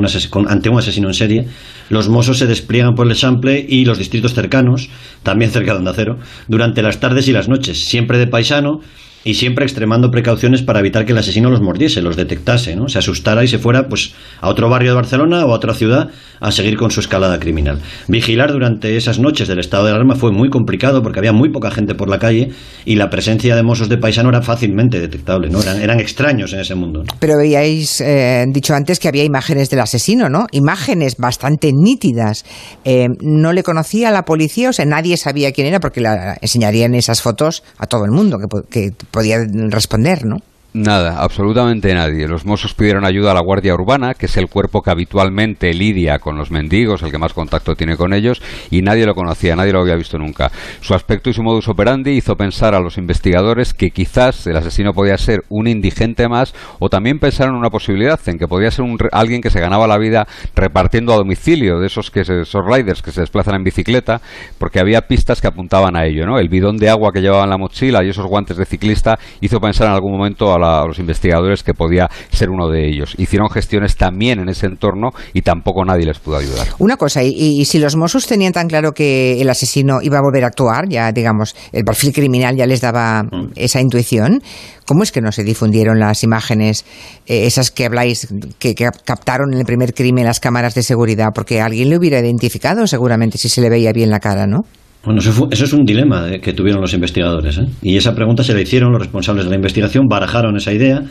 ante 0.48 0.68
un 0.68 0.78
asesino 0.78 1.06
en 1.06 1.14
serie, 1.14 1.46
los 1.88 2.08
mozos 2.08 2.38
se 2.38 2.48
despliegan 2.48 2.96
por 2.96 3.06
el 3.06 3.14
Sample 3.14 3.64
y 3.68 3.84
los 3.84 3.98
distritos 3.98 4.34
cercanos, 4.34 4.90
también 5.22 5.52
cerca 5.52 5.72
de 5.72 5.78
Onda 5.78 5.92
Cero, 5.94 6.18
durante 6.48 6.82
las 6.82 6.98
tardes 6.98 7.28
y 7.28 7.32
las 7.32 7.48
noches, 7.48 7.84
siempre 7.84 8.18
de 8.18 8.26
paisano 8.26 8.80
y 9.24 9.34
siempre 9.34 9.64
extremando 9.64 10.10
precauciones 10.10 10.62
para 10.62 10.80
evitar 10.80 11.04
que 11.04 11.12
el 11.12 11.18
asesino 11.18 11.50
los 11.50 11.60
mordiese, 11.60 12.02
los 12.02 12.16
detectase, 12.16 12.76
¿no? 12.76 12.88
se 12.88 12.98
asustara 12.98 13.44
y 13.44 13.48
se 13.48 13.58
fuera 13.58 13.88
pues 13.88 14.14
a 14.40 14.48
otro 14.48 14.68
barrio 14.68 14.90
de 14.90 14.96
Barcelona 14.96 15.44
o 15.44 15.52
a 15.52 15.54
otra 15.54 15.74
ciudad 15.74 16.08
a 16.40 16.50
seguir 16.52 16.76
con 16.76 16.90
su 16.90 17.00
escalada 17.00 17.38
criminal. 17.38 17.80
Vigilar 18.08 18.52
durante 18.52 18.96
esas 18.96 19.18
noches 19.18 19.46
del 19.48 19.58
estado 19.58 19.84
de 19.84 19.90
alarma 19.90 20.14
fue 20.14 20.32
muy 20.32 20.48
complicado 20.48 21.02
porque 21.02 21.18
había 21.18 21.32
muy 21.32 21.50
poca 21.50 21.70
gente 21.70 21.94
por 21.94 22.08
la 22.08 22.18
calle 22.18 22.48
y 22.86 22.96
la 22.96 23.10
presencia 23.10 23.54
de 23.54 23.62
mozos 23.62 23.88
de 23.88 23.98
paisano 23.98 24.30
era 24.30 24.40
fácilmente 24.40 25.00
detectable, 25.00 25.50
¿no? 25.50 25.60
eran, 25.62 25.82
eran 25.82 26.00
extraños 26.00 26.52
en 26.52 26.60
ese 26.60 26.74
mundo. 26.74 27.04
Pero 27.18 27.34
habíais 27.34 28.00
eh, 28.00 28.44
dicho 28.48 28.74
antes 28.74 28.98
que 28.98 29.08
había 29.08 29.24
imágenes 29.24 29.68
del 29.68 29.80
asesino, 29.80 30.28
¿no? 30.28 30.46
Imágenes 30.52 31.16
bastante 31.18 31.72
nítidas. 31.74 32.44
Eh, 32.84 33.08
no 33.20 33.52
le 33.52 33.62
conocía 33.62 34.08
a 34.08 34.12
la 34.12 34.22
policía, 34.22 34.70
o 34.70 34.72
sea, 34.72 34.86
nadie 34.86 35.16
sabía 35.16 35.52
quién 35.52 35.66
era 35.66 35.80
porque 35.80 36.00
la 36.00 36.38
enseñarían 36.40 36.94
esas 36.94 37.20
fotos 37.20 37.62
a 37.78 37.86
todo 37.86 38.04
el 38.04 38.12
mundo 38.12 38.38
que, 38.38 38.46
que 38.70 38.94
podía 39.10 39.38
responder, 39.68 40.24
¿no? 40.24 40.40
Nada, 40.72 41.20
absolutamente 41.20 41.92
nadie. 41.94 42.28
Los 42.28 42.46
mozos 42.46 42.74
pidieron 42.74 43.04
ayuda 43.04 43.32
a 43.32 43.34
la 43.34 43.40
Guardia 43.40 43.74
Urbana, 43.74 44.14
que 44.14 44.26
es 44.26 44.36
el 44.36 44.46
cuerpo 44.46 44.82
que 44.82 44.92
habitualmente 44.92 45.74
lidia 45.74 46.20
con 46.20 46.36
los 46.36 46.52
mendigos, 46.52 47.02
el 47.02 47.10
que 47.10 47.18
más 47.18 47.32
contacto 47.32 47.74
tiene 47.74 47.96
con 47.96 48.12
ellos, 48.12 48.40
y 48.70 48.80
nadie 48.80 49.04
lo 49.04 49.16
conocía, 49.16 49.56
nadie 49.56 49.72
lo 49.72 49.80
había 49.80 49.96
visto 49.96 50.16
nunca. 50.16 50.52
Su 50.80 50.94
aspecto 50.94 51.28
y 51.28 51.32
su 51.32 51.42
modus 51.42 51.66
operandi 51.66 52.12
hizo 52.12 52.36
pensar 52.36 52.76
a 52.76 52.80
los 52.80 52.98
investigadores 52.98 53.74
que 53.74 53.90
quizás 53.90 54.46
el 54.46 54.56
asesino 54.56 54.92
podía 54.92 55.18
ser 55.18 55.40
un 55.48 55.66
indigente 55.66 56.28
más, 56.28 56.54
o 56.78 56.88
también 56.88 57.18
pensaron 57.18 57.54
en 57.54 57.58
una 57.58 57.70
posibilidad, 57.70 58.20
en 58.26 58.38
que 58.38 58.46
podía 58.46 58.70
ser 58.70 58.84
un, 58.84 58.96
alguien 59.10 59.40
que 59.40 59.50
se 59.50 59.58
ganaba 59.58 59.88
la 59.88 59.98
vida 59.98 60.28
repartiendo 60.54 61.12
a 61.12 61.16
domicilio, 61.16 61.80
de 61.80 61.88
esos, 61.88 62.12
que 62.12 62.20
esos 62.20 62.64
riders 62.64 63.02
que 63.02 63.10
se 63.10 63.22
desplazan 63.22 63.56
en 63.56 63.64
bicicleta, 63.64 64.20
porque 64.56 64.78
había 64.78 65.00
pistas 65.00 65.40
que 65.40 65.48
apuntaban 65.48 65.96
a 65.96 66.06
ello, 66.06 66.26
¿no? 66.26 66.38
El 66.38 66.48
bidón 66.48 66.76
de 66.76 66.90
agua 66.90 67.10
que 67.12 67.22
llevaba 67.22 67.42
en 67.42 67.50
la 67.50 67.58
mochila 67.58 68.04
y 68.04 68.10
esos 68.10 68.26
guantes 68.26 68.56
de 68.56 68.66
ciclista 68.66 69.18
hizo 69.40 69.58
pensar 69.58 69.88
en 69.88 69.94
algún 69.94 70.12
momento 70.12 70.54
a 70.54 70.59
a, 70.64 70.86
los 70.86 70.98
investigadores 70.98 71.62
que 71.62 71.74
podía 71.74 72.08
ser 72.30 72.50
uno 72.50 72.68
de 72.68 72.88
ellos. 72.88 73.14
Hicieron 73.18 73.48
gestiones 73.50 73.96
también 73.96 74.40
en 74.40 74.48
ese 74.48 74.66
entorno 74.66 75.10
y 75.32 75.42
tampoco 75.42 75.84
nadie 75.84 76.06
les 76.06 76.18
pudo 76.18 76.36
ayudar. 76.36 76.66
Una 76.78 76.96
cosa, 76.96 77.22
y, 77.22 77.64
si 77.64 77.78
los 77.78 77.96
Mossos 77.96 78.26
tenían 78.26 78.52
tan 78.52 78.68
claro 78.68 78.92
que 78.92 79.40
el 79.40 79.48
asesino 79.48 79.98
iba 80.02 80.18
a 80.18 80.22
volver 80.22 80.44
a 80.44 80.48
actuar, 80.48 80.88
ya 80.88 81.12
digamos, 81.12 81.54
el 81.72 81.84
perfil 81.84 82.12
criminal 82.12 82.56
ya 82.56 82.66
les 82.66 82.80
daba 82.80 83.22
mm. 83.22 83.52
esa 83.56 83.80
intuición, 83.80 84.42
¿cómo 84.86 85.02
es 85.02 85.12
que 85.12 85.20
no 85.20 85.32
se 85.32 85.44
difundieron 85.44 85.98
las 85.98 86.22
imágenes, 86.24 86.84
eh, 87.26 87.46
esas 87.46 87.70
que 87.70 87.86
habláis, 87.86 88.28
que, 88.58 88.74
captaron 88.74 89.52
en 89.52 89.60
el 89.60 89.64
primer 89.64 89.94
crimen 89.94 90.24
las 90.24 90.40
cámaras 90.40 90.74
de 90.74 90.82
seguridad? 90.82 91.28
Porque 91.34 91.60
alguien 91.60 91.90
le 91.90 91.98
hubiera 91.98 92.18
identificado 92.18 92.86
seguramente 92.86 93.38
si 93.38 93.48
se 93.48 93.60
le 93.60 93.70
veía 93.70 93.92
bien 93.92 94.10
la 94.10 94.20
cara, 94.20 94.46
¿no? 94.46 94.60
Bueno, 95.02 95.20
eso, 95.20 95.48
es 95.50 95.72
un 95.72 95.84
dilema 95.84 96.28
eh, 96.30 96.40
que 96.40 96.52
tuvieron 96.52 96.82
los 96.82 96.92
investigadores. 96.92 97.56
¿eh? 97.56 97.66
Y 97.80 97.96
esa 97.96 98.14
pregunta 98.14 98.42
se 98.42 98.52
la 98.52 98.60
hicieron 98.60 98.92
los 98.92 99.00
responsables 99.00 99.44
de 99.44 99.50
la 99.50 99.56
investigación, 99.56 100.08
barajaron 100.08 100.56
esa 100.56 100.74
idea, 100.74 101.02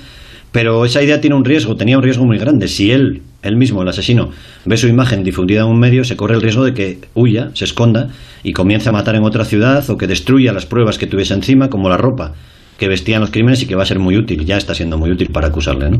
pero 0.51 0.85
esa 0.85 1.01
idea 1.01 1.19
tiene 1.19 1.35
un 1.35 1.43
riesgo, 1.43 1.75
tenía 1.75 1.97
un 1.97 2.03
riesgo 2.03 2.23
muy 2.23 2.37
grande. 2.37 2.67
Si 2.67 2.91
él, 2.91 3.23
él 3.41 3.57
mismo, 3.57 3.81
el 3.81 3.87
asesino, 3.87 4.29
ve 4.65 4.77
su 4.77 4.87
imagen 4.87 5.23
difundida 5.23 5.61
en 5.61 5.67
un 5.67 5.79
medio, 5.79 6.03
se 6.03 6.15
corre 6.15 6.35
el 6.35 6.41
riesgo 6.41 6.65
de 6.65 6.73
que 6.73 6.99
huya, 7.15 7.49
se 7.53 7.65
esconda 7.65 8.09
y 8.43 8.53
comience 8.53 8.89
a 8.89 8.91
matar 8.91 9.15
en 9.15 9.23
otra 9.23 9.43
ciudad 9.43 9.87
o 9.89 9.97
que 9.97 10.05
destruya 10.05 10.53
las 10.53 10.67
pruebas 10.67 10.99
que 10.99 11.07
tuviese 11.07 11.33
encima, 11.33 11.69
como 11.69 11.89
la 11.89 11.97
ropa 11.97 12.33
que 12.77 12.87
vestían 12.87 13.19
los 13.19 13.31
crímenes 13.31 13.61
y 13.61 13.65
que 13.65 13.75
va 13.75 13.83
a 13.83 13.85
ser 13.85 13.99
muy 13.99 14.15
útil, 14.15 14.45
ya 14.45 14.55
está 14.55 14.73
siendo 14.73 14.97
muy 14.97 15.11
útil 15.11 15.27
para 15.33 15.47
acusarle. 15.47 15.89
¿no? 15.89 15.97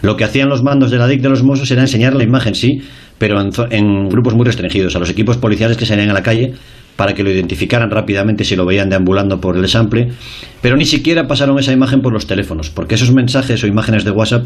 Lo 0.00 0.16
que 0.16 0.24
hacían 0.24 0.48
los 0.48 0.62
mandos 0.62 0.90
de 0.90 0.96
la 0.96 1.06
DIC 1.06 1.20
de 1.20 1.28
los 1.28 1.42
Mossos 1.42 1.70
era 1.70 1.82
enseñar 1.82 2.14
la 2.14 2.24
imagen, 2.24 2.54
sí, 2.54 2.80
pero 3.18 3.38
en, 3.38 3.50
en 3.70 4.08
grupos 4.08 4.34
muy 4.34 4.46
restringidos, 4.46 4.96
a 4.96 4.98
los 4.98 5.10
equipos 5.10 5.36
policiales 5.36 5.76
que 5.76 5.84
salían 5.84 6.08
a 6.08 6.14
la 6.14 6.22
calle 6.22 6.54
para 6.96 7.14
que 7.14 7.22
lo 7.22 7.30
identificaran 7.30 7.90
rápidamente 7.90 8.44
si 8.44 8.56
lo 8.56 8.66
veían 8.66 8.90
deambulando 8.90 9.40
por 9.40 9.56
el 9.56 9.68
sample, 9.68 10.12
pero 10.60 10.76
ni 10.76 10.84
siquiera 10.84 11.26
pasaron 11.26 11.58
esa 11.58 11.72
imagen 11.72 12.02
por 12.02 12.12
los 12.12 12.26
teléfonos, 12.26 12.70
porque 12.70 12.94
esos 12.94 13.12
mensajes 13.12 13.62
o 13.64 13.66
imágenes 13.66 14.04
de 14.04 14.10
WhatsApp 14.10 14.44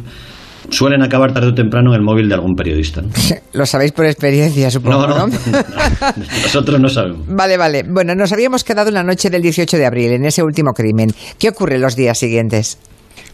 suelen 0.71 1.03
acabar 1.03 1.33
tarde 1.33 1.49
o 1.49 1.55
temprano 1.55 1.91
en 1.91 1.97
el 1.97 2.03
móvil 2.03 2.29
de 2.29 2.35
algún 2.35 2.55
periodista. 2.55 3.03
Lo 3.53 3.67
sabéis 3.67 3.93
por 3.93 4.07
experiencia, 4.07 4.71
supongo, 4.71 5.07
¿no? 5.07 5.27
Nosotros 6.43 6.81
no 6.81 6.89
sabemos. 6.89 7.21
Vale, 7.29 7.57
vale. 7.57 7.85
Bueno, 7.89 8.15
nos 8.15 8.33
habíamos 8.33 8.65
quedado 8.65 8.89
en 8.89 8.95
la 8.95 9.03
noche 9.03 9.31
del 9.31 9.43
18 9.43 9.77
de 9.77 9.87
abril, 9.87 10.13
en 10.13 10.25
ese 10.25 10.43
último 10.43 10.73
crimen. 10.73 11.11
¿Qué 11.39 11.49
ocurre 11.49 11.79
los 11.79 11.97
días 11.97 12.19
siguientes? 12.19 12.79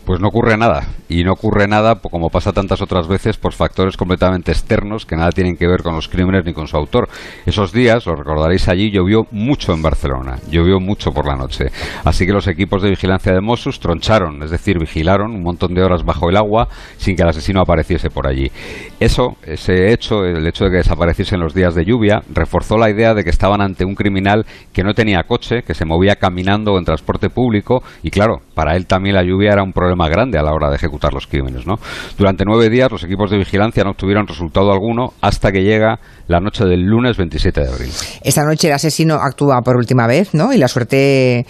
Pues 0.04 0.20
no 0.20 0.28
ocurre 0.28 0.56
nada. 0.56 0.86
Y 1.08 1.24
no 1.24 1.32
ocurre 1.32 1.68
nada, 1.68 1.96
como 1.96 2.28
pasa 2.28 2.52
tantas 2.52 2.80
otras 2.82 3.06
veces, 3.06 3.36
por 3.36 3.52
factores 3.52 3.96
completamente 3.96 4.50
externos 4.50 5.06
que 5.06 5.14
nada 5.14 5.30
tienen 5.30 5.56
que 5.56 5.66
ver 5.66 5.82
con 5.82 5.94
los 5.94 6.08
crímenes 6.08 6.44
ni 6.44 6.52
con 6.52 6.66
su 6.66 6.76
autor. 6.76 7.08
Esos 7.46 7.72
días, 7.72 8.06
lo 8.06 8.16
recordaréis 8.16 8.68
allí, 8.68 8.90
llovió 8.90 9.26
mucho 9.30 9.72
en 9.72 9.82
Barcelona. 9.82 10.38
Llovió 10.50 10.80
mucho 10.80 11.12
por 11.12 11.26
la 11.26 11.36
noche. 11.36 11.66
Así 12.04 12.26
que 12.26 12.32
los 12.32 12.48
equipos 12.48 12.82
de 12.82 12.90
vigilancia 12.90 13.32
de 13.32 13.40
Mossos 13.40 13.78
troncharon, 13.78 14.42
es 14.42 14.50
decir, 14.50 14.78
vigilaron 14.78 15.32
un 15.32 15.42
montón 15.42 15.74
de 15.74 15.82
horas 15.82 16.02
bajo 16.04 16.30
el 16.30 16.36
agua 16.36 16.68
sin 16.96 17.14
que 17.14 17.22
el 17.22 17.28
asesino 17.28 17.60
apareciese 17.60 18.10
por 18.10 18.26
allí. 18.26 18.50
Eso, 18.98 19.36
ese 19.42 19.92
hecho, 19.92 20.24
el 20.24 20.46
hecho 20.46 20.64
de 20.64 20.70
que 20.70 20.76
desapareciese 20.78 21.34
en 21.34 21.42
los 21.42 21.54
días 21.54 21.74
de 21.74 21.84
lluvia, 21.84 22.22
reforzó 22.32 22.76
la 22.76 22.90
idea 22.90 23.14
de 23.14 23.22
que 23.22 23.30
estaban 23.30 23.60
ante 23.60 23.84
un 23.84 23.94
criminal 23.94 24.46
que 24.72 24.82
no 24.82 24.94
tenía 24.94 25.22
coche, 25.24 25.62
que 25.62 25.74
se 25.74 25.84
movía 25.84 26.16
caminando 26.16 26.72
o 26.72 26.78
en 26.78 26.84
transporte 26.84 27.30
público 27.30 27.82
y 28.02 28.10
claro, 28.10 28.40
para 28.54 28.76
él 28.76 28.86
también 28.86 29.16
la 29.16 29.22
lluvia 29.22 29.52
era 29.52 29.62
un 29.62 29.72
problema 29.72 29.91
más 29.96 30.10
grande 30.10 30.38
a 30.38 30.42
la 30.42 30.52
hora 30.52 30.68
de 30.70 30.76
ejecutar 30.76 31.12
los 31.12 31.26
crímenes. 31.26 31.66
¿no? 31.66 31.74
Durante 32.16 32.44
nueve 32.44 32.68
días 32.70 32.90
los 32.90 33.04
equipos 33.04 33.30
de 33.30 33.38
vigilancia 33.38 33.84
no 33.84 33.90
obtuvieron 33.90 34.26
resultado 34.26 34.72
alguno 34.72 35.12
hasta 35.20 35.52
que 35.52 35.62
llega 35.62 35.98
la 36.28 36.40
noche 36.40 36.64
del 36.64 36.82
lunes 36.82 37.16
27 37.16 37.60
de 37.60 37.68
abril. 37.68 37.90
Esta 38.22 38.44
noche 38.44 38.68
el 38.68 38.74
asesino 38.74 39.14
actúa 39.16 39.60
por 39.62 39.76
última 39.76 40.06
vez, 40.06 40.34
¿no? 40.34 40.52
Y 40.52 40.58
la 40.58 40.68
suerte 40.68 41.46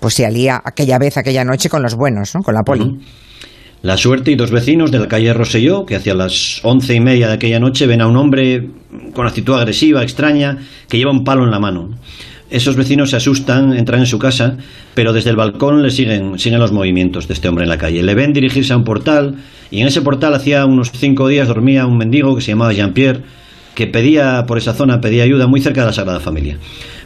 pues 0.00 0.14
se 0.14 0.26
alía 0.26 0.60
aquella 0.64 0.98
vez, 0.98 1.16
aquella 1.16 1.44
noche 1.44 1.68
con 1.68 1.82
los 1.82 1.94
buenos, 1.94 2.34
¿no? 2.34 2.42
Con 2.42 2.54
la 2.54 2.62
poli. 2.62 3.00
La 3.84 3.98
suerte 3.98 4.30
y 4.30 4.34
dos 4.34 4.50
vecinos 4.50 4.90
de 4.90 4.98
la 4.98 5.08
calle 5.08 5.34
Roselló, 5.34 5.84
que 5.84 5.94
hacia 5.94 6.14
las 6.14 6.64
once 6.64 6.94
y 6.94 7.00
media 7.00 7.28
de 7.28 7.34
aquella 7.34 7.60
noche 7.60 7.86
ven 7.86 8.00
a 8.00 8.06
un 8.06 8.16
hombre 8.16 8.70
con 9.12 9.26
actitud 9.26 9.54
agresiva, 9.54 10.02
extraña, 10.02 10.56
que 10.88 10.96
lleva 10.96 11.10
un 11.10 11.22
palo 11.22 11.44
en 11.44 11.50
la 11.50 11.58
mano. 11.58 11.90
Esos 12.54 12.76
vecinos 12.76 13.10
se 13.10 13.16
asustan, 13.16 13.72
entran 13.72 13.98
en 13.98 14.06
su 14.06 14.20
casa, 14.20 14.56
pero 14.94 15.12
desde 15.12 15.30
el 15.30 15.34
balcón 15.34 15.82
le 15.82 15.90
siguen, 15.90 16.38
siguen 16.38 16.60
los 16.60 16.70
movimientos 16.70 17.26
de 17.26 17.34
este 17.34 17.48
hombre 17.48 17.64
en 17.64 17.68
la 17.68 17.78
calle. 17.78 18.00
Le 18.00 18.14
ven 18.14 18.32
dirigirse 18.32 18.72
a 18.72 18.76
un 18.76 18.84
portal 18.84 19.34
y 19.72 19.80
en 19.80 19.88
ese 19.88 20.02
portal 20.02 20.34
hacía 20.34 20.64
unos 20.64 20.92
cinco 20.92 21.26
días 21.26 21.48
dormía 21.48 21.84
un 21.84 21.98
mendigo 21.98 22.36
que 22.36 22.42
se 22.42 22.52
llamaba 22.52 22.72
Jean-Pierre, 22.72 23.22
que 23.74 23.88
pedía 23.88 24.44
por 24.46 24.56
esa 24.56 24.72
zona, 24.72 25.00
pedía 25.00 25.24
ayuda 25.24 25.48
muy 25.48 25.60
cerca 25.62 25.80
de 25.80 25.88
la 25.88 25.92
Sagrada 25.92 26.20
Familia. 26.20 26.56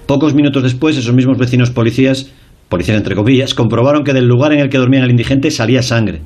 Pocos 0.04 0.34
minutos 0.34 0.64
después, 0.64 0.98
esos 0.98 1.14
mismos 1.14 1.38
vecinos 1.38 1.70
policías, 1.70 2.28
policías 2.68 2.98
entre 2.98 3.14
comillas, 3.14 3.54
comprobaron 3.54 4.04
que 4.04 4.12
del 4.12 4.28
lugar 4.28 4.52
en 4.52 4.58
el 4.58 4.68
que 4.68 4.76
dormía 4.76 5.02
el 5.02 5.10
indigente 5.10 5.50
salía 5.50 5.82
sangre. 5.82 6.20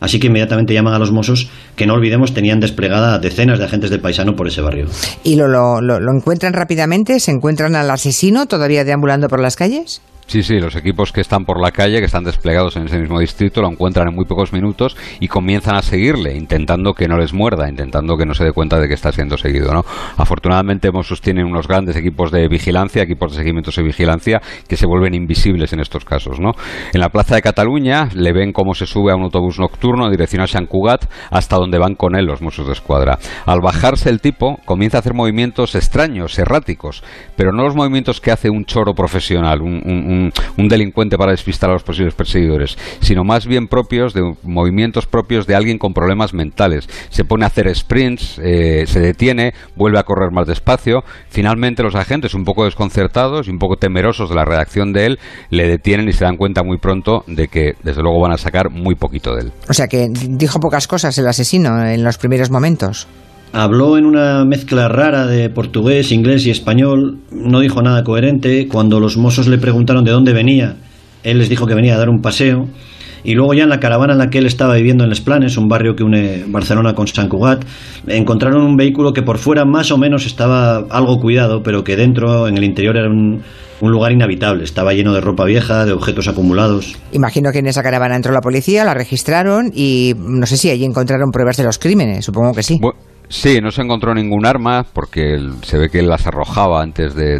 Así 0.00 0.18
que 0.18 0.26
inmediatamente 0.28 0.74
llaman 0.74 0.94
a 0.94 0.98
los 0.98 1.12
Mossos, 1.12 1.50
que 1.76 1.86
no 1.86 1.94
olvidemos 1.94 2.34
tenían 2.34 2.58
desplegada 2.58 3.18
decenas 3.18 3.58
de 3.58 3.66
agentes 3.66 3.90
de 3.90 3.98
paisano 3.98 4.34
por 4.34 4.48
ese 4.48 4.62
barrio. 4.62 4.86
¿Y 5.22 5.36
lo, 5.36 5.46
lo, 5.46 5.80
lo 5.80 6.16
encuentran 6.16 6.54
rápidamente? 6.54 7.20
¿Se 7.20 7.30
encuentran 7.30 7.76
al 7.76 7.90
asesino 7.90 8.46
todavía 8.46 8.84
deambulando 8.84 9.28
por 9.28 9.40
las 9.40 9.56
calles? 9.56 10.00
Sí, 10.30 10.44
sí, 10.44 10.60
los 10.60 10.76
equipos 10.76 11.10
que 11.10 11.20
están 11.20 11.44
por 11.44 11.60
la 11.60 11.72
calle, 11.72 11.98
que 11.98 12.04
están 12.04 12.22
desplegados 12.22 12.76
en 12.76 12.84
ese 12.84 13.00
mismo 13.00 13.18
distrito, 13.18 13.62
lo 13.62 13.68
encuentran 13.68 14.06
en 14.06 14.14
muy 14.14 14.26
pocos 14.26 14.52
minutos 14.52 14.96
y 15.18 15.26
comienzan 15.26 15.74
a 15.74 15.82
seguirle, 15.82 16.36
intentando 16.36 16.94
que 16.94 17.08
no 17.08 17.16
les 17.18 17.34
muerda, 17.34 17.68
intentando 17.68 18.16
que 18.16 18.24
no 18.24 18.32
se 18.32 18.44
dé 18.44 18.52
cuenta 18.52 18.78
de 18.78 18.86
que 18.86 18.94
está 18.94 19.10
siendo 19.10 19.36
seguido. 19.36 19.74
¿no? 19.74 19.82
Afortunadamente, 20.16 20.92
Mossos 20.92 21.20
tienen 21.20 21.46
unos 21.46 21.66
grandes 21.66 21.96
equipos 21.96 22.30
de 22.30 22.46
vigilancia, 22.46 23.02
equipos 23.02 23.32
de 23.32 23.38
seguimiento 23.38 23.72
y 23.76 23.82
vigilancia, 23.82 24.40
que 24.68 24.76
se 24.76 24.86
vuelven 24.86 25.14
invisibles 25.14 25.72
en 25.72 25.80
estos 25.80 26.04
casos. 26.04 26.38
¿no? 26.38 26.52
En 26.92 27.00
la 27.00 27.08
plaza 27.08 27.34
de 27.34 27.42
Cataluña 27.42 28.08
le 28.14 28.32
ven 28.32 28.52
cómo 28.52 28.74
se 28.74 28.86
sube 28.86 29.10
a 29.10 29.16
un 29.16 29.24
autobús 29.24 29.58
nocturno 29.58 30.04
en 30.04 30.12
dirección 30.12 30.42
a 30.42 30.46
San 30.46 30.66
Cugat, 30.66 31.10
hasta 31.32 31.56
donde 31.56 31.78
van 31.78 31.96
con 31.96 32.14
él 32.14 32.26
los 32.26 32.40
Mossos 32.40 32.68
de 32.68 32.74
Escuadra. 32.74 33.18
Al 33.46 33.58
bajarse 33.60 34.08
el 34.08 34.20
tipo, 34.20 34.60
comienza 34.64 34.98
a 34.98 35.00
hacer 35.00 35.12
movimientos 35.12 35.74
extraños, 35.74 36.38
erráticos, 36.38 37.02
pero 37.34 37.50
no 37.50 37.64
los 37.64 37.74
movimientos 37.74 38.20
que 38.20 38.30
hace 38.30 38.48
un 38.48 38.64
choro 38.64 38.94
profesional, 38.94 39.60
un 39.60 39.80
un, 39.84 40.19
delincuente 40.56 41.16
para 41.16 41.32
despistar 41.32 41.70
a 41.70 41.74
los 41.74 41.82
posibles 41.82 42.14
perseguidores, 42.14 42.76
sino 43.00 43.24
más 43.24 43.46
bien 43.46 43.66
propios 43.66 44.14
de 44.14 44.34
movimientos 44.42 45.06
propios 45.06 45.46
de 45.46 45.54
alguien 45.54 45.78
con 45.78 45.92
problemas 45.92 46.34
mentales. 46.34 46.88
Se 47.10 47.24
pone 47.24 47.44
a 47.44 47.48
hacer 47.48 47.74
sprints, 47.74 48.40
eh, 48.42 48.84
se 48.86 49.00
detiene, 49.00 49.54
vuelve 49.76 49.98
a 49.98 50.04
correr 50.04 50.30
más 50.32 50.46
despacio. 50.46 51.02
Finalmente 51.28 51.82
los 51.82 51.94
agentes, 51.94 52.34
un 52.34 52.44
poco 52.44 52.64
desconcertados 52.64 53.48
y 53.48 53.50
un 53.50 53.58
poco 53.58 53.76
temerosos 53.76 54.28
de 54.28 54.34
la 54.36 54.44
reacción 54.44 54.92
de 54.92 55.06
él, 55.06 55.18
le 55.50 55.68
detienen 55.68 56.08
y 56.08 56.12
se 56.12 56.24
dan 56.24 56.36
cuenta 56.36 56.62
muy 56.62 56.78
pronto 56.78 57.24
de 57.26 57.48
que 57.48 57.74
desde 57.82 58.02
luego 58.02 58.20
van 58.20 58.32
a 58.32 58.38
sacar 58.38 58.70
muy 58.70 58.94
poquito 58.94 59.34
de 59.34 59.42
él. 59.42 59.52
O 59.68 59.74
sea 59.74 59.88
que 59.88 60.08
dijo 60.10 60.60
pocas 60.60 60.86
cosas 60.86 61.16
el 61.18 61.26
asesino 61.26 61.84
en 61.84 62.04
los 62.04 62.18
primeros 62.18 62.50
momentos. 62.50 63.08
Habló 63.52 63.98
en 63.98 64.06
una 64.06 64.44
mezcla 64.44 64.88
rara 64.88 65.26
de 65.26 65.50
portugués, 65.50 66.12
inglés 66.12 66.46
y 66.46 66.50
español, 66.50 67.18
no 67.32 67.60
dijo 67.60 67.82
nada 67.82 68.04
coherente. 68.04 68.68
Cuando 68.68 69.00
los 69.00 69.16
mozos 69.16 69.48
le 69.48 69.58
preguntaron 69.58 70.04
de 70.04 70.12
dónde 70.12 70.32
venía, 70.32 70.76
él 71.24 71.38
les 71.38 71.48
dijo 71.48 71.66
que 71.66 71.74
venía 71.74 71.96
a 71.96 71.98
dar 71.98 72.08
un 72.08 72.22
paseo. 72.22 72.68
Y 73.24 73.34
luego 73.34 73.52
ya 73.52 73.64
en 73.64 73.68
la 73.68 73.80
caravana 73.80 74.12
en 74.12 74.18
la 74.18 74.30
que 74.30 74.38
él 74.38 74.46
estaba 74.46 74.76
viviendo 74.76 75.04
en 75.04 75.10
Les 75.10 75.20
Planes, 75.20 75.56
un 75.58 75.68
barrio 75.68 75.94
que 75.94 76.04
une 76.04 76.44
Barcelona 76.46 76.94
con 76.94 77.06
San 77.06 77.28
Cugat, 77.28 77.64
encontraron 78.06 78.62
un 78.62 78.76
vehículo 78.76 79.12
que 79.12 79.22
por 79.22 79.38
fuera 79.38 79.64
más 79.64 79.90
o 79.90 79.98
menos 79.98 80.26
estaba 80.26 80.86
algo 80.88 81.18
cuidado, 81.20 81.62
pero 81.62 81.84
que 81.84 81.96
dentro, 81.96 82.48
en 82.48 82.56
el 82.56 82.64
interior, 82.64 82.96
era 82.96 83.08
un, 83.08 83.42
un 83.80 83.90
lugar 83.90 84.12
inhabitable. 84.12 84.64
Estaba 84.64 84.94
lleno 84.94 85.12
de 85.12 85.20
ropa 85.20 85.44
vieja, 85.44 85.84
de 85.84 85.92
objetos 85.92 86.28
acumulados. 86.28 86.96
Imagino 87.12 87.52
que 87.52 87.58
en 87.58 87.66
esa 87.66 87.82
caravana 87.82 88.16
entró 88.16 88.32
la 88.32 88.40
policía, 88.40 88.84
la 88.84 88.94
registraron 88.94 89.70
y 89.74 90.14
no 90.16 90.46
sé 90.46 90.56
si 90.56 90.70
allí 90.70 90.84
encontraron 90.84 91.30
pruebas 91.30 91.56
de 91.56 91.64
los 91.64 91.78
crímenes, 91.78 92.24
supongo 92.24 92.54
que 92.54 92.62
sí. 92.62 92.80
Sí, 93.32 93.60
no 93.60 93.70
se 93.70 93.82
encontró 93.82 94.12
ningún 94.12 94.44
arma 94.44 94.84
porque 94.92 95.38
se 95.62 95.78
ve 95.78 95.88
que 95.88 96.00
él 96.00 96.08
las 96.08 96.26
arrojaba 96.26 96.82
antes 96.82 97.14
de, 97.14 97.38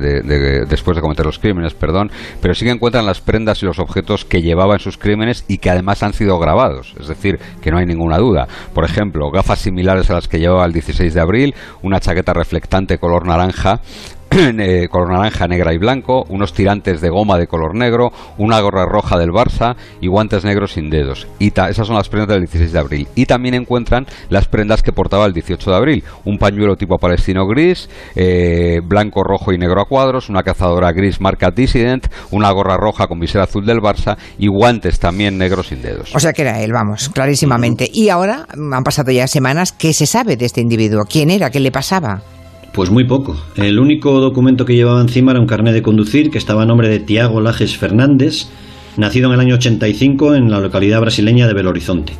después 0.68 0.94
de 0.94 1.00
cometer 1.00 1.26
los 1.26 1.40
crímenes, 1.40 1.74
perdón, 1.74 2.12
pero 2.40 2.54
sí 2.54 2.64
que 2.64 2.70
encuentran 2.70 3.06
las 3.06 3.20
prendas 3.20 3.60
y 3.60 3.66
los 3.66 3.80
objetos 3.80 4.24
que 4.24 4.40
llevaba 4.40 4.74
en 4.74 4.78
sus 4.78 4.96
crímenes 4.96 5.44
y 5.48 5.58
que 5.58 5.68
además 5.68 6.04
han 6.04 6.12
sido 6.12 6.38
grabados, 6.38 6.94
es 7.00 7.08
decir, 7.08 7.40
que 7.60 7.72
no 7.72 7.78
hay 7.78 7.86
ninguna 7.86 8.18
duda. 8.18 8.46
Por 8.72 8.84
ejemplo, 8.84 9.32
gafas 9.32 9.58
similares 9.58 10.08
a 10.10 10.14
las 10.14 10.28
que 10.28 10.38
llevaba 10.38 10.64
el 10.64 10.72
16 10.72 11.12
de 11.12 11.20
abril, 11.20 11.54
una 11.82 11.98
chaqueta 11.98 12.34
reflectante 12.34 12.98
color 12.98 13.26
naranja 13.26 13.80
color 14.90 15.10
naranja, 15.10 15.48
negra 15.48 15.74
y 15.74 15.78
blanco, 15.78 16.24
unos 16.28 16.52
tirantes 16.52 17.00
de 17.00 17.08
goma 17.08 17.36
de 17.36 17.48
color 17.48 17.74
negro, 17.74 18.12
una 18.38 18.60
gorra 18.60 18.86
roja 18.86 19.18
del 19.18 19.30
Barça 19.30 19.74
y 20.00 20.06
guantes 20.06 20.44
negros 20.44 20.74
sin 20.74 20.88
dedos. 20.88 21.26
Y 21.40 21.48
esas 21.48 21.86
son 21.86 21.96
las 21.96 22.08
prendas 22.08 22.28
del 22.28 22.42
16 22.42 22.72
de 22.72 22.78
abril. 22.78 23.08
Y 23.16 23.26
también 23.26 23.54
encuentran 23.54 24.06
las 24.28 24.46
prendas 24.46 24.82
que 24.82 24.92
portaba 24.92 25.26
el 25.26 25.32
18 25.32 25.70
de 25.70 25.76
abril. 25.76 26.04
Un 26.24 26.38
pañuelo 26.38 26.76
tipo 26.76 26.98
palestino 26.98 27.44
gris, 27.46 27.90
eh, 28.14 28.80
blanco, 28.84 29.24
rojo 29.24 29.52
y 29.52 29.58
negro 29.58 29.80
a 29.80 29.86
cuadros, 29.86 30.28
una 30.28 30.44
cazadora 30.44 30.92
gris 30.92 31.20
marca 31.20 31.50
Dissident, 31.50 32.06
una 32.30 32.52
gorra 32.52 32.76
roja 32.76 33.08
con 33.08 33.18
visera 33.18 33.44
azul 33.44 33.66
del 33.66 33.78
Barça 33.78 34.16
y 34.38 34.46
guantes 34.46 35.00
también 35.00 35.38
negros 35.38 35.68
sin 35.68 35.82
dedos. 35.82 36.14
O 36.14 36.20
sea 36.20 36.32
que 36.32 36.42
era 36.42 36.60
él, 36.60 36.72
vamos, 36.72 37.08
clarísimamente. 37.08 37.90
Y 37.92 38.10
ahora 38.10 38.46
han 38.50 38.84
pasado 38.84 39.10
ya 39.10 39.26
semanas. 39.26 39.72
¿Qué 39.72 39.92
se 39.92 40.06
sabe 40.06 40.36
de 40.36 40.46
este 40.46 40.60
individuo? 40.60 41.04
¿Quién 41.04 41.30
era? 41.30 41.50
¿Qué 41.50 41.58
le 41.58 41.72
pasaba? 41.72 42.22
Pues 42.72 42.88
muy 42.90 43.04
poco. 43.04 43.36
El 43.56 43.80
único 43.80 44.20
documento 44.20 44.64
que 44.64 44.76
llevaba 44.76 45.00
encima 45.00 45.32
era 45.32 45.40
un 45.40 45.46
carnet 45.46 45.74
de 45.74 45.82
conducir 45.82 46.30
que 46.30 46.38
estaba 46.38 46.62
a 46.62 46.66
nombre 46.66 46.88
de 46.88 47.00
Tiago 47.00 47.40
Lajes 47.40 47.76
Fernández, 47.76 48.46
nacido 48.96 49.28
en 49.28 49.34
el 49.34 49.40
año 49.40 49.56
85 49.56 50.36
en 50.36 50.50
la 50.50 50.60
localidad 50.60 51.00
brasileña 51.00 51.48
de 51.48 51.54
Belo 51.54 51.70
Horizonte. 51.70 52.12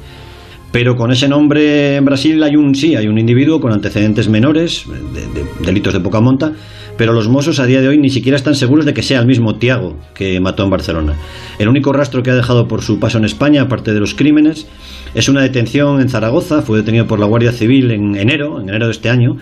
Pero 0.73 0.97
con 0.97 1.13
ese 1.13 1.29
nombre 1.29 1.97
en 1.97 2.05
Brasil 2.05 2.43
hay 2.43 2.57
un 2.57 2.75
sí, 2.75 2.97
hay 2.97 3.07
un 3.07 3.19
individuo 3.19 3.61
con 3.61 3.73
antecedentes 3.73 4.29
menores, 4.29 4.85
de, 4.87 5.45
delitos 5.65 5.93
de 5.93 6.01
poca 6.01 6.21
monta, 6.21 6.53
pero 6.97 7.13
los 7.13 7.29
Mossos 7.29 7.59
a 7.61 7.67
día 7.67 7.81
de 7.81 7.89
hoy 7.89 7.99
ni 7.99 8.11
siquiera 8.11 8.37
están 8.37 8.55
seguros 8.55 8.87
de 8.87 8.95
que 8.95 9.03
sea 9.03 9.21
el 9.21 9.27
mismo 9.27 9.57
Tiago 9.57 9.97
que 10.15 10.39
mató 10.41 10.65
en 10.65 10.71
Barcelona. 10.71 11.15
El 11.59 11.69
único 11.69 11.93
rastro 11.93 12.23
que 12.23 12.31
ha 12.31 12.35
dejado 12.35 12.69
por 12.69 12.83
su 12.83 13.01
paso 13.01 13.19
en 13.19 13.25
España, 13.25 13.63
aparte 13.63 13.93
de 13.93 14.01
los 14.01 14.15
crímenes, 14.15 14.67
es 15.15 15.29
una 15.29 15.43
detención 15.43 16.01
en 16.01 16.09
Zaragoza, 16.09 16.63
fue 16.63 16.79
detenido 16.79 17.07
por 17.07 17.19
la 17.19 17.27
Guardia 17.27 17.53
Civil 17.53 17.91
en 17.91 18.17
enero, 18.17 18.61
en 18.61 18.69
enero 18.69 18.87
de 18.87 18.93
este 18.93 19.11
año, 19.11 19.39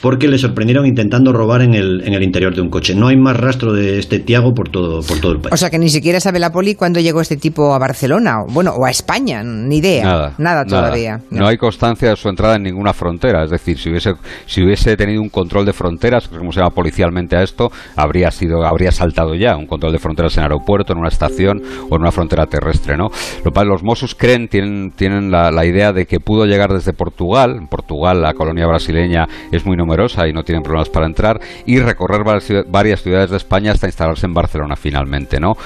porque 0.00 0.28
le 0.28 0.38
sorprendieron 0.38 0.86
intentando 0.86 1.32
robar 1.32 1.62
en 1.62 1.74
el, 1.74 2.02
en 2.06 2.14
el 2.14 2.22
interior 2.22 2.54
de 2.54 2.60
un 2.60 2.70
coche. 2.70 2.94
No 2.94 3.08
hay 3.08 3.16
más 3.16 3.36
rastro 3.36 3.72
de 3.72 3.98
este 3.98 4.18
Tiago 4.20 4.52
por 4.54 4.68
todo, 4.68 5.00
por 5.02 5.20
todo 5.20 5.32
el 5.32 5.40
país. 5.40 5.52
O 5.52 5.56
sea 5.56 5.70
que 5.70 5.78
ni 5.78 5.88
siquiera 5.88 6.20
sabe 6.20 6.38
la 6.38 6.50
poli 6.50 6.74
cuándo 6.74 7.00
llegó 7.00 7.20
este 7.20 7.36
tipo 7.36 7.74
a 7.74 7.78
Barcelona, 7.78 8.38
bueno, 8.48 8.72
o 8.72 8.84
a 8.84 8.90
España, 8.90 9.42
ni 9.42 9.78
idea. 9.78 10.04
Nada, 10.04 10.34
nada 10.38 10.64
todavía. 10.64 11.20
No. 11.30 11.46
hay 11.46 11.56
constancia 11.56 12.10
de 12.10 12.16
su 12.16 12.28
entrada 12.28 12.56
en 12.56 12.62
ninguna 12.62 12.92
frontera. 12.92 13.44
Es 13.44 13.50
decir, 13.50 13.78
si 13.78 13.90
hubiese, 13.90 14.14
si 14.46 14.62
hubiese 14.62 14.96
tenido 14.96 15.20
un 15.20 15.28
control 15.28 15.66
de 15.66 15.72
fronteras, 15.72 16.28
como 16.28 16.52
se 16.52 16.60
llama 16.60 16.70
policialmente 16.70 17.36
a 17.36 17.42
esto, 17.42 17.70
habría 17.96 18.30
sido, 18.30 18.64
habría 18.64 18.92
saltado 18.92 19.34
ya 19.34 19.56
un 19.56 19.66
control 19.66 19.92
de 19.92 19.98
fronteras 19.98 20.36
en 20.36 20.44
aeropuerto, 20.44 20.92
en 20.92 20.98
una 21.00 21.08
estación 21.08 21.62
o 21.90 21.96
en 21.96 22.02
una 22.02 22.12
frontera 22.12 22.46
terrestre, 22.46 22.96
¿no? 22.96 23.08
Los 23.68 23.82
Mossos 23.82 24.14
creen, 24.14 24.48
tienen, 24.48 24.92
tienen 24.92 25.30
la, 25.30 25.50
la 25.50 25.66
idea 25.66 25.92
de 25.92 26.06
que 26.06 26.20
pudo 26.20 26.46
llegar 26.46 26.72
desde 26.72 26.92
Portugal. 26.92 27.56
En 27.58 27.66
Portugal, 27.66 28.22
la 28.22 28.32
colonia 28.32 28.66
brasileña 28.66 29.26
es 29.52 29.66
muy 29.66 29.76
numerosa 29.88 30.28
y 30.28 30.32
no 30.32 30.44
tienen 30.44 30.62
problemas 30.62 30.90
para 30.90 31.06
entrar 31.06 31.40
y 31.64 31.80
recorrer 31.80 32.22
varias 32.66 33.02
ciudades 33.02 33.30
de 33.30 33.38
España 33.38 33.72
hasta 33.72 33.86
instalarse 33.86 34.26
en 34.26 34.34
Barcelona 34.34 34.76
finalmente, 34.76 35.40
¿no? 35.40 35.56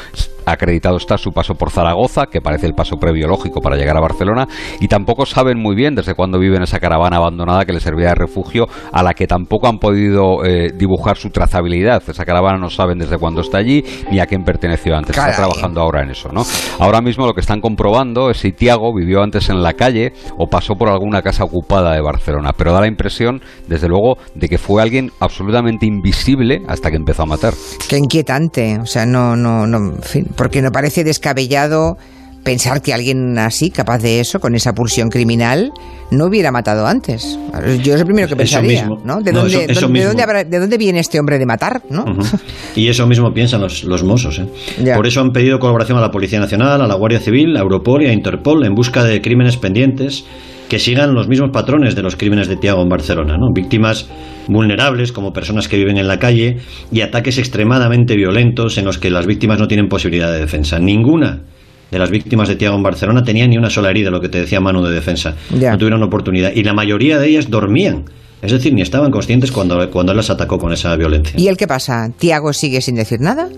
Acreditado 0.47 0.97
está 0.97 1.19
su 1.19 1.31
paso 1.33 1.55
por 1.55 1.71
Zaragoza, 1.71 2.27
que 2.27 2.41
parece 2.41 2.67
el 2.67 2.75
paso 2.75 2.97
prebiológico 2.97 3.61
para 3.61 3.77
llegar 3.77 3.97
a 3.97 4.01
Barcelona, 4.01 4.47
y 4.81 4.89
tampoco 4.89 5.27
saben 5.27 5.59
muy 5.59 5.75
bien 5.75 5.95
desde 5.95 6.15
cuándo 6.15 6.39
vive 6.39 6.57
en 6.57 6.63
esa 6.63 6.79
caravana 6.79 7.17
abandonada 7.17 7.65
que 7.65 7.73
le 7.73 7.81
servía 7.81 8.09
de 8.09 8.15
refugio, 8.15 8.67
a 8.93 9.03
la 9.03 9.15
que 9.15 9.27
tampoco 9.27 9.69
han 9.69 9.79
podido 9.79 10.45
eh, 10.45 10.71
dibujar 10.75 11.17
su 11.17 11.31
trazabilidad. 11.31 12.03
Esa 12.07 12.25
caravana 12.25 12.59
no 12.59 12.71
saben 12.71 12.99
desde 12.99 13.19
cuándo 13.19 13.41
está 13.41 13.59
allí 13.59 13.85
ni 14.11 14.21
a 14.21 14.27
quién 14.27 14.45
perteneció 14.45 14.97
antes. 14.97 15.17
Está 15.17 15.33
trabajando 15.33 15.81
ahora 15.81 16.03
en 16.03 16.11
eso, 16.11 16.31
¿no? 16.33 16.45
Ahora 16.79 17.01
mismo 17.01 17.27
lo 17.27 17.35
que 17.35 17.41
están 17.41 17.61
comprobando 17.61 18.31
es 18.31 18.39
si 18.39 18.53
Tiago 18.53 18.95
vivió 18.95 19.23
antes 19.23 19.49
en 19.49 19.63
la 19.63 19.75
calle 19.75 20.13
o 20.39 20.47
pasó 20.49 20.75
por 20.75 20.89
alguna 20.89 21.23
casa 21.23 21.45
ocupada 21.45 21.93
de 21.95 22.01
Barcelona, 22.01 22.53
pero 22.57 22.73
da 22.73 22.81
la 22.81 22.87
impresión, 22.87 23.41
desde 23.69 23.89
luego, 23.89 24.17
de 24.35 24.49
que 24.49 24.59
fue 24.59 24.83
alguien 24.83 25.11
absolutamente 25.21 25.87
invisible 25.87 26.63
hasta 26.67 26.91
que 26.91 26.97
empezó 26.97 27.23
a 27.23 27.27
matar. 27.27 27.55
Qué 27.89 27.99
inquietante, 27.99 28.79
o 28.81 28.87
sea, 28.87 29.07
no, 29.07 29.37
no, 29.37 29.67
no, 29.67 29.79
en 29.79 30.03
fin, 30.03 30.27
porque 30.37 30.62
no 30.62 30.71
parece 30.71 31.05
descabellado 31.05 31.97
pensar 32.43 32.83
que 32.83 32.93
alguien 32.93 33.39
así, 33.39 33.71
capaz 33.71 33.99
de 33.99 34.21
eso, 34.21 34.41
con 34.41 34.55
esa 34.55 34.73
pulsión 34.73 35.09
criminal, 35.09 35.71
no 36.11 36.27
hubiera 36.27 36.51
matado 36.51 36.87
antes. 36.87 37.39
Yo 37.83 37.95
es 37.95 38.01
el 38.01 38.07
primero 38.07 38.29
que 38.29 38.37
pensaría, 38.37 38.89
¿no? 39.05 39.21
¿De, 39.21 39.33
dónde, 39.33 39.67
de, 39.67 40.59
dónde, 40.59 40.79
viene 40.79 41.01
este 41.01 41.21
hombre 41.21 41.39
de 41.39 41.47
matar? 41.47 41.83
¿no? 41.89 42.05
Y 42.75 42.89
eso 42.89 43.07
mismo 43.07 43.33
piensan 43.33 43.61
los, 43.61 43.85
los 43.85 44.03
mozos. 44.03 44.39
¿eh? 44.39 44.93
Por 44.95 45.07
eso 45.07 45.21
han 45.21 45.31
pedido 45.31 45.59
colaboración 45.59 45.99
a 45.99 46.01
la 46.01 46.11
Policía 46.11 46.41
Nacional, 46.41 46.81
a 46.81 46.87
la 46.87 46.95
Guardia 46.95 47.21
Civil, 47.21 47.57
a 47.57 47.61
Europol 47.61 48.03
y 48.03 48.07
a 48.07 48.12
Interpol 48.12 48.65
en 48.65 48.75
busca 48.75 49.05
de 49.05 49.21
crímenes 49.21 49.57
pendientes 49.57 50.25
que 50.73 50.79
sigan 50.79 51.12
los 51.12 51.29
mismos 51.29 51.50
patrones 51.52 51.95
de 51.95 52.00
los 52.00 52.17
crímenes 52.17 52.49
de 52.49 52.57
Tiago 52.57 52.81
en 52.81 52.88
Barcelona, 52.88 53.37
¿no? 53.37 53.52
Víctimas 53.55 54.09
vulnerables 54.49 55.12
como 55.12 55.31
personas 55.31 55.69
que 55.69 55.76
viven 55.76 55.99
en 55.99 56.09
la 56.09 56.19
calle 56.19 56.61
y 56.91 57.02
ataques 57.02 57.37
extremadamente 57.37 58.17
violentos 58.17 58.79
en 58.79 58.87
los 58.87 58.97
que 58.97 59.11
las 59.11 59.26
víctimas 59.26 59.59
no 59.59 59.69
tienen 59.69 59.88
posibilidad 59.88 60.33
de 60.33 60.38
defensa. 60.38 60.79
Ninguna 60.79 61.43
de 61.91 61.99
las 61.99 62.11
víctimas 62.11 62.49
de 62.49 62.57
Tiago 62.57 62.75
en 62.75 62.83
Barcelona 62.83 63.23
tenía 63.23 63.47
ni 63.47 63.59
una 63.59 63.69
sola 63.69 63.91
herida, 63.91 64.11
lo 64.11 64.23
que 64.23 64.31
te 64.31 64.38
decía 64.38 64.61
Manu 64.61 64.83
de 64.83 64.95
defensa. 64.95 65.37
No 65.50 65.76
tuvieron 65.76 66.02
oportunidad. 66.05 66.52
Y 66.55 66.62
la 66.62 66.73
mayoría 66.73 67.19
de 67.19 67.29
ellas 67.29 67.50
dormían. 67.50 68.07
Es 68.41 68.50
decir, 68.50 68.73
ni 68.73 68.81
estaban 68.81 69.11
conscientes 69.11 69.52
cuando, 69.52 69.91
cuando 69.91 70.12
él 70.12 70.17
las 70.17 70.31
atacó 70.31 70.57
con 70.57 70.73
esa 70.73 70.97
violencia. 70.97 71.38
¿Y 71.38 71.49
el 71.49 71.59
qué 71.59 71.67
pasa? 71.67 72.09
¿Tiago 72.17 72.55
sigue 72.55 72.81
sin 72.81 72.95
decir 72.95 73.21
nada? 73.21 73.50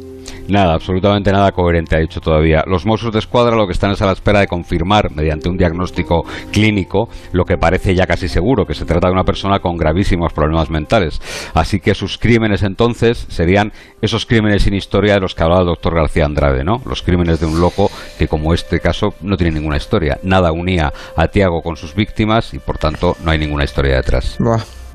Nada, 0.49 0.75
absolutamente 0.75 1.33
nada 1.33 1.53
coherente 1.53 1.97
ha 1.97 2.01
dicho 2.01 2.21
todavía. 2.21 2.65
Los 2.67 2.85
Mossos 2.85 3.13
de 3.13 3.19
Escuadra 3.19 3.57
lo 3.57 3.67
que 3.67 3.73
están 3.73 3.93
es 3.93 4.03
a 4.03 4.07
la 4.07 4.13
espera 4.13 4.41
de 4.41 4.47
confirmar, 4.47 5.11
mediante 5.11 5.49
un 5.49 5.57
diagnóstico 5.57 6.25
clínico, 6.53 7.09
lo 7.33 7.45
que 7.45 7.57
parece 7.57 7.95
ya 7.95 8.07
casi 8.07 8.29
seguro, 8.29 8.67
que 8.67 8.75
se 8.75 8.85
trata 8.85 9.09
de 9.09 9.15
una 9.15 9.25
persona 9.25 9.61
con 9.61 9.77
gravísimos 9.77 10.33
problemas 10.33 10.71
mentales. 10.71 11.21
Así 11.55 11.81
que 11.81 11.95
sus 11.95 12.19
crímenes 12.19 12.63
entonces 12.63 13.27
serían 13.29 13.73
esos 14.03 14.27
crímenes 14.27 14.63
sin 14.63 14.75
historia 14.75 15.15
de 15.15 15.21
los 15.21 15.35
que 15.35 15.43
hablaba 15.43 15.63
el 15.63 15.69
doctor 15.69 15.95
García 15.95 16.27
Andrade, 16.27 16.65
¿no? 16.65 16.83
Los 16.87 17.03
crímenes 17.03 17.41
de 17.41 17.47
un 17.47 17.61
loco 17.61 17.91
que, 18.19 18.29
como 18.29 18.53
este 18.53 18.81
caso, 18.81 19.15
no 19.23 19.37
tiene 19.37 19.59
ninguna 19.59 19.77
historia. 19.77 20.19
Nada 20.23 20.53
unía 20.53 20.93
a 21.17 21.29
Tiago 21.29 21.63
con 21.63 21.77
sus 21.77 21.95
víctimas 21.95 22.53
y, 22.55 22.59
por 22.59 22.79
tanto, 22.79 23.17
no 23.25 23.31
hay 23.31 23.39
ninguna 23.39 23.65
historia 23.65 23.97
detrás. 23.97 24.37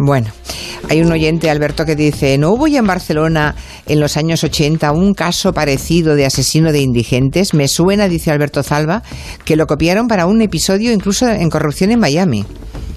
Bueno, 0.02 0.28
hay 0.90 1.02
un 1.02 1.12
oyente, 1.12 1.50
Alberto, 1.50 1.86
que 1.86 1.94
dice, 1.94 2.38
¿no 2.38 2.52
hubo 2.52 2.68
ya 2.68 2.80
en 2.80 2.88
Barcelona 2.88 3.54
en 3.86 4.00
los 4.00 4.16
años 4.16 4.46
80 4.46 4.94
un 4.94 5.14
caso 5.14 5.52
parecido 5.52 6.16
de 6.16 6.26
asesino 6.26 6.72
de 6.72 6.80
indigentes? 6.80 7.54
Me 7.54 7.68
suena, 7.68 8.08
dice 8.08 8.32
Alberto 8.32 8.64
Zalba, 8.64 9.04
que 9.44 9.58
lo 9.58 9.68
copiaron 9.68 10.08
para 10.08 10.26
un 10.26 10.42
episodio 10.42 10.94
incluso 10.94 11.28
en 11.28 11.50
corrupción 11.50 11.92
en 11.92 12.00
Miami. 12.00 12.46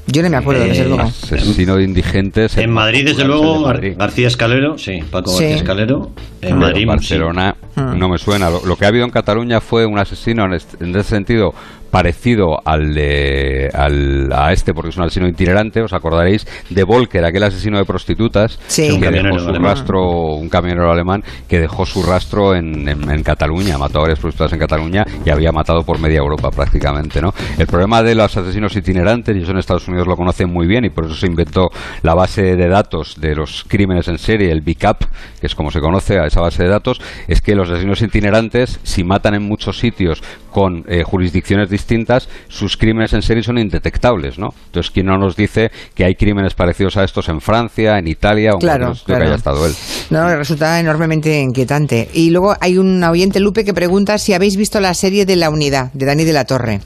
Yo 0.06 0.22
no 0.22 0.30
me 0.30 0.36
acuerdo, 0.36 0.62
desde 0.62 0.84
luego. 0.84 1.02
Asesino 1.02 1.74
de 1.74 1.84
indigentes. 1.84 2.56
En, 2.56 2.70
Madrid, 2.70 3.04
desde 3.04 3.24
luego, 3.24 3.64
García 3.64 4.28
Escalero, 4.28 4.78
sí, 4.78 5.00
Paco 5.10 5.32
García 5.32 5.56
Escalero. 5.56 6.12
En 6.40 6.58
Madrid, 6.58 6.86
Barcelona, 6.86 7.56
no 7.76 8.08
me 8.08 8.18
suena. 8.18 8.48
Lo, 8.48 8.76
que 8.76 8.84
ha 8.84 8.88
habido 8.88 9.04
en 9.04 9.10
Cataluña 9.10 9.60
fue 9.60 9.86
un 9.86 9.98
asesino, 9.98 10.44
en 10.44 10.96
ese 10.96 11.08
sentido, 11.08 11.52
parecido 11.92 12.58
al 12.64 12.94
de 12.94 13.68
al, 13.72 14.32
a 14.32 14.50
este 14.50 14.72
porque 14.72 14.88
es 14.88 14.96
un 14.96 15.02
asesino 15.02 15.28
itinerante 15.28 15.82
os 15.82 15.92
acordaréis 15.92 16.46
de 16.70 16.84
Volker 16.84 17.22
aquel 17.22 17.42
asesino 17.42 17.76
de 17.76 17.84
prostitutas 17.84 18.58
que 18.98 19.10
dejó 19.10 19.38
su 19.38 19.52
rastro 19.52 20.36
un 20.36 20.48
camionero 20.48 20.90
alemán 20.90 21.22
que 21.46 21.60
dejó 21.60 21.84
su 21.84 22.02
rastro 22.02 22.54
en, 22.56 22.88
en, 22.88 23.22
Cataluña 23.22 23.76
mató 23.76 23.98
a 23.98 24.02
varias 24.02 24.20
prostitutas 24.20 24.54
en 24.54 24.58
Cataluña 24.58 25.04
y 25.22 25.28
había 25.28 25.52
matado 25.52 25.82
por 25.82 26.00
media 26.00 26.20
Europa 26.20 26.50
prácticamente 26.50 27.20
no 27.20 27.34
el 27.58 27.66
problema 27.66 28.02
de 28.02 28.14
los 28.14 28.34
asesinos 28.38 28.74
itinerantes 28.74 29.36
y 29.36 29.42
eso 29.42 29.50
en 29.50 29.58
Estados 29.58 29.86
Unidos 29.86 30.06
lo 30.06 30.16
conocen 30.16 30.50
muy 30.50 30.66
bien 30.66 30.86
y 30.86 30.90
por 30.90 31.04
eso 31.04 31.14
se 31.14 31.26
inventó 31.26 31.68
la 32.02 32.14
base 32.14 32.56
de 32.56 32.68
datos 32.68 33.20
de 33.20 33.34
los 33.34 33.66
crímenes 33.68 34.08
en 34.08 34.16
serie 34.16 34.50
el 34.50 34.62
BICAP 34.62 35.02
que 35.42 35.46
es 35.46 35.54
como 35.54 35.70
se 35.70 35.80
conoce 35.80 36.18
a 36.18 36.24
esa 36.24 36.40
base 36.40 36.62
de 36.62 36.70
datos 36.70 37.02
es 37.28 37.42
que 37.42 37.54
los 37.54 37.68
asesinos 37.68 38.00
itinerantes 38.00 38.80
si 38.82 39.04
matan 39.04 39.34
en 39.34 39.42
muchos 39.42 39.78
sitios 39.78 40.22
con 40.50 40.84
eh, 40.88 41.02
jurisdicciones 41.02 41.68
distintas 41.68 41.81
distintas, 41.82 42.28
sus 42.48 42.76
crímenes 42.76 43.12
en 43.12 43.22
serie 43.22 43.42
son 43.42 43.58
indetectables, 43.58 44.38
¿no? 44.38 44.48
Entonces, 44.66 44.90
¿quién 44.90 45.06
no 45.06 45.18
nos 45.18 45.36
dice 45.36 45.70
que 45.94 46.04
hay 46.04 46.14
crímenes 46.14 46.54
parecidos 46.54 46.96
a 46.96 47.04
estos 47.04 47.28
en 47.28 47.40
Francia, 47.40 47.98
en 47.98 48.06
Italia 48.06 48.52
o 48.52 48.54
en 48.54 48.60
claro, 48.60 48.92
que 49.04 49.14
haya 49.14 49.34
estado 49.34 49.66
él? 49.66 49.74
No, 50.10 50.34
resulta 50.36 50.78
enormemente 50.78 51.40
inquietante. 51.40 52.08
Y 52.12 52.30
luego 52.30 52.54
hay 52.60 52.78
un 52.78 53.02
oyente, 53.02 53.40
Lupe, 53.40 53.64
que 53.64 53.74
pregunta 53.74 54.18
si 54.18 54.32
habéis 54.32 54.56
visto 54.56 54.80
la 54.80 54.94
serie 54.94 55.26
de 55.26 55.36
La 55.36 55.50
Unidad, 55.50 55.92
de 55.92 56.06
Dani 56.06 56.24
de 56.24 56.32
la 56.32 56.44
Torre. 56.44 56.80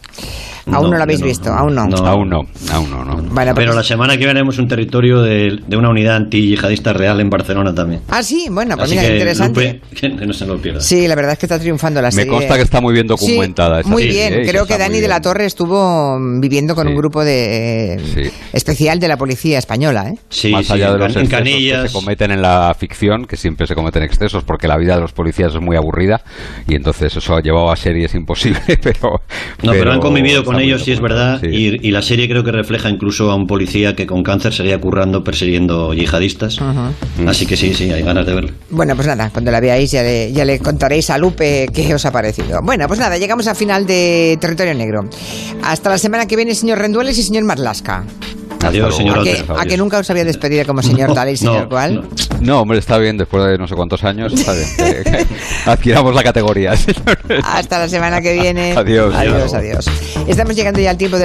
Aún 0.72 0.90
no, 0.90 0.96
lo 0.96 1.02
habéis 1.02 1.22
visto, 1.22 1.52
aún 1.52 1.74
no. 1.74 1.82
Aún 1.82 2.28
no, 2.28 2.46
aún 2.72 2.90
no. 2.90 3.04
no. 3.04 3.34
Pero 3.34 3.54
pues 3.54 3.74
la 3.74 3.82
semana 3.82 4.16
que 4.16 4.26
veremos 4.26 4.58
un 4.58 4.66
territorio 4.66 5.22
de, 5.22 5.60
una 5.76 5.90
unidad 5.90 6.16
anti-yihadista 6.16 6.92
real 6.92 7.20
en 7.20 7.30
Barcelona 7.30 7.74
también. 7.74 8.02
Ah, 8.08 8.22
sí, 8.22 8.48
bueno, 8.50 8.76
pues 8.76 8.90
mira, 8.90 9.06
interesante. 9.06 9.80
que 10.00 10.08
no 10.08 10.32
se 10.32 10.46
lo 10.46 10.58
pierda. 10.58 10.80
Sí, 10.80 11.06
la 11.06 11.14
verdad 11.14 11.32
es 11.32 11.38
que 11.38 11.46
está 11.46 11.58
triunfando 11.58 12.02
la 12.02 12.10
serie. 12.10 12.30
Me 12.30 12.36
consta 12.36 12.56
que 12.56 12.62
está 12.62 12.80
muy 12.80 12.92
bien 12.94 13.06
documentada. 13.06 13.82
Sí, 13.82 13.88
muy 13.88 14.08
bien, 14.08 14.44
creo 14.46 14.66
que 14.66 14.76
Dani 14.76 15.00
de 15.00 15.08
la 15.08 15.20
Torre 15.20 15.46
estuvo 15.46 16.18
viviendo 16.40 16.74
con 16.74 16.88
un 16.88 16.96
grupo 16.96 17.24
de 17.24 18.32
especial 18.52 18.98
de 18.98 19.08
la 19.08 19.16
policía 19.16 19.58
española. 19.58 20.10
¿eh? 20.10 20.18
Sí, 20.28 20.50
Más 20.50 20.70
allá 20.70 20.92
de 20.92 20.98
los 20.98 21.16
excesos 21.16 21.42
que 21.42 21.88
se 21.88 21.92
cometen 21.92 22.30
en 22.30 22.42
la 22.42 22.74
ficción, 22.78 23.26
que 23.26 23.36
siempre 23.36 23.66
se 23.66 23.74
cometen 23.74 24.02
excesos 24.02 24.44
porque 24.44 24.68
la 24.68 24.76
vida 24.76 24.96
de 24.96 25.00
los 25.00 25.12
policías 25.12 25.54
es 25.54 25.60
muy 25.60 25.76
aburrida 25.76 26.22
y 26.66 26.74
entonces 26.74 27.16
eso 27.16 27.36
ha 27.36 27.40
llevado 27.40 27.70
a 27.70 27.76
series 27.76 28.14
imposibles, 28.14 28.62
pero... 28.82 29.20
No, 29.62 29.72
pero, 29.72 29.92
han 29.92 30.00
convivido 30.00 30.44
con 30.44 30.55
ellos, 30.58 30.84
sí 30.84 30.92
es 30.92 31.00
verdad, 31.00 31.42
y, 31.42 31.90
la 31.90 32.02
serie 32.02 32.28
creo 32.28 32.44
que 32.44 32.52
refleja 32.52 32.90
incluso 32.90 33.30
a 33.30 33.34
un 33.34 33.46
policía 33.46 33.96
que 33.96 34.06
con 34.06 34.22
cáncer 34.22 34.52
sería 34.52 34.78
currando 34.78 35.24
persiguiendo 35.24 35.94
yihadistas. 35.94 36.58
Así 37.26 37.46
que 37.46 37.56
sí, 37.56 37.74
sí, 37.74 37.90
hay 37.90 38.02
ganas 38.02 38.26
de 38.26 38.34
verlo. 38.34 38.50
Bueno, 38.70 38.94
pues 38.94 39.06
nada, 39.06 39.30
cuando 39.30 39.50
la 39.50 39.60
veáis 39.60 39.90
ya 39.90 40.02
le, 40.02 40.32
ya 40.32 40.44
le 40.44 40.58
contaréis 40.58 41.10
a 41.10 41.18
Lupe 41.18 41.68
qué 41.72 41.94
os 41.94 42.04
ha 42.04 42.12
parecido. 42.12 42.60
Bueno, 42.62 42.86
pues 42.88 43.00
nada, 43.00 43.16
llegamos 43.18 43.46
al 43.46 43.56
final 43.56 43.86
de 43.86 44.36
Territorio 44.40 44.74
Negro. 44.74 45.08
Hasta 45.62 45.90
la 45.90 45.98
semana 45.98 46.26
que 46.26 46.36
viene, 46.36 46.54
señor 46.54 46.78
Rendueles 46.78 47.18
y 47.18 47.22
señor 47.22 47.44
Marlasca. 47.44 48.04
Adiós, 48.64 48.96
señor 48.96 49.20
¿A 49.20 49.22
que, 49.22 49.44
¿A 49.58 49.64
que, 49.64 49.76
nunca 49.76 49.98
os 49.98 50.10
había 50.10 50.24
despedido 50.24 50.64
como 50.66 50.82
señor 50.90 51.14
tal 51.14 51.30
y 51.30 51.36
señor 51.36 51.68
cual? 51.68 52.04
No. 52.40 52.60
hombre, 52.60 52.78
está 52.78 52.98
bien, 52.98 53.16
después 53.16 53.44
de 53.44 53.58
no 53.58 53.66
sé 53.66 53.74
cuántos 53.74 54.04
años, 54.04 54.32
está 54.32 54.52
bien. 54.52 54.66
adquiramos 55.66 56.14
la 56.14 56.22
categoría. 56.22 56.74
Hasta 57.44 57.78
la 57.78 57.88
semana 57.88 58.20
que 58.20 58.34
viene. 58.34 58.72
Adiós. 58.76 59.14
Adiós, 59.14 59.54
adiós. 59.54 59.86
Estamos 60.26 60.54
llegando 60.54 60.80
ya 60.80 60.90
al 60.90 60.96
tiempo 60.96 61.16
de 61.16 61.24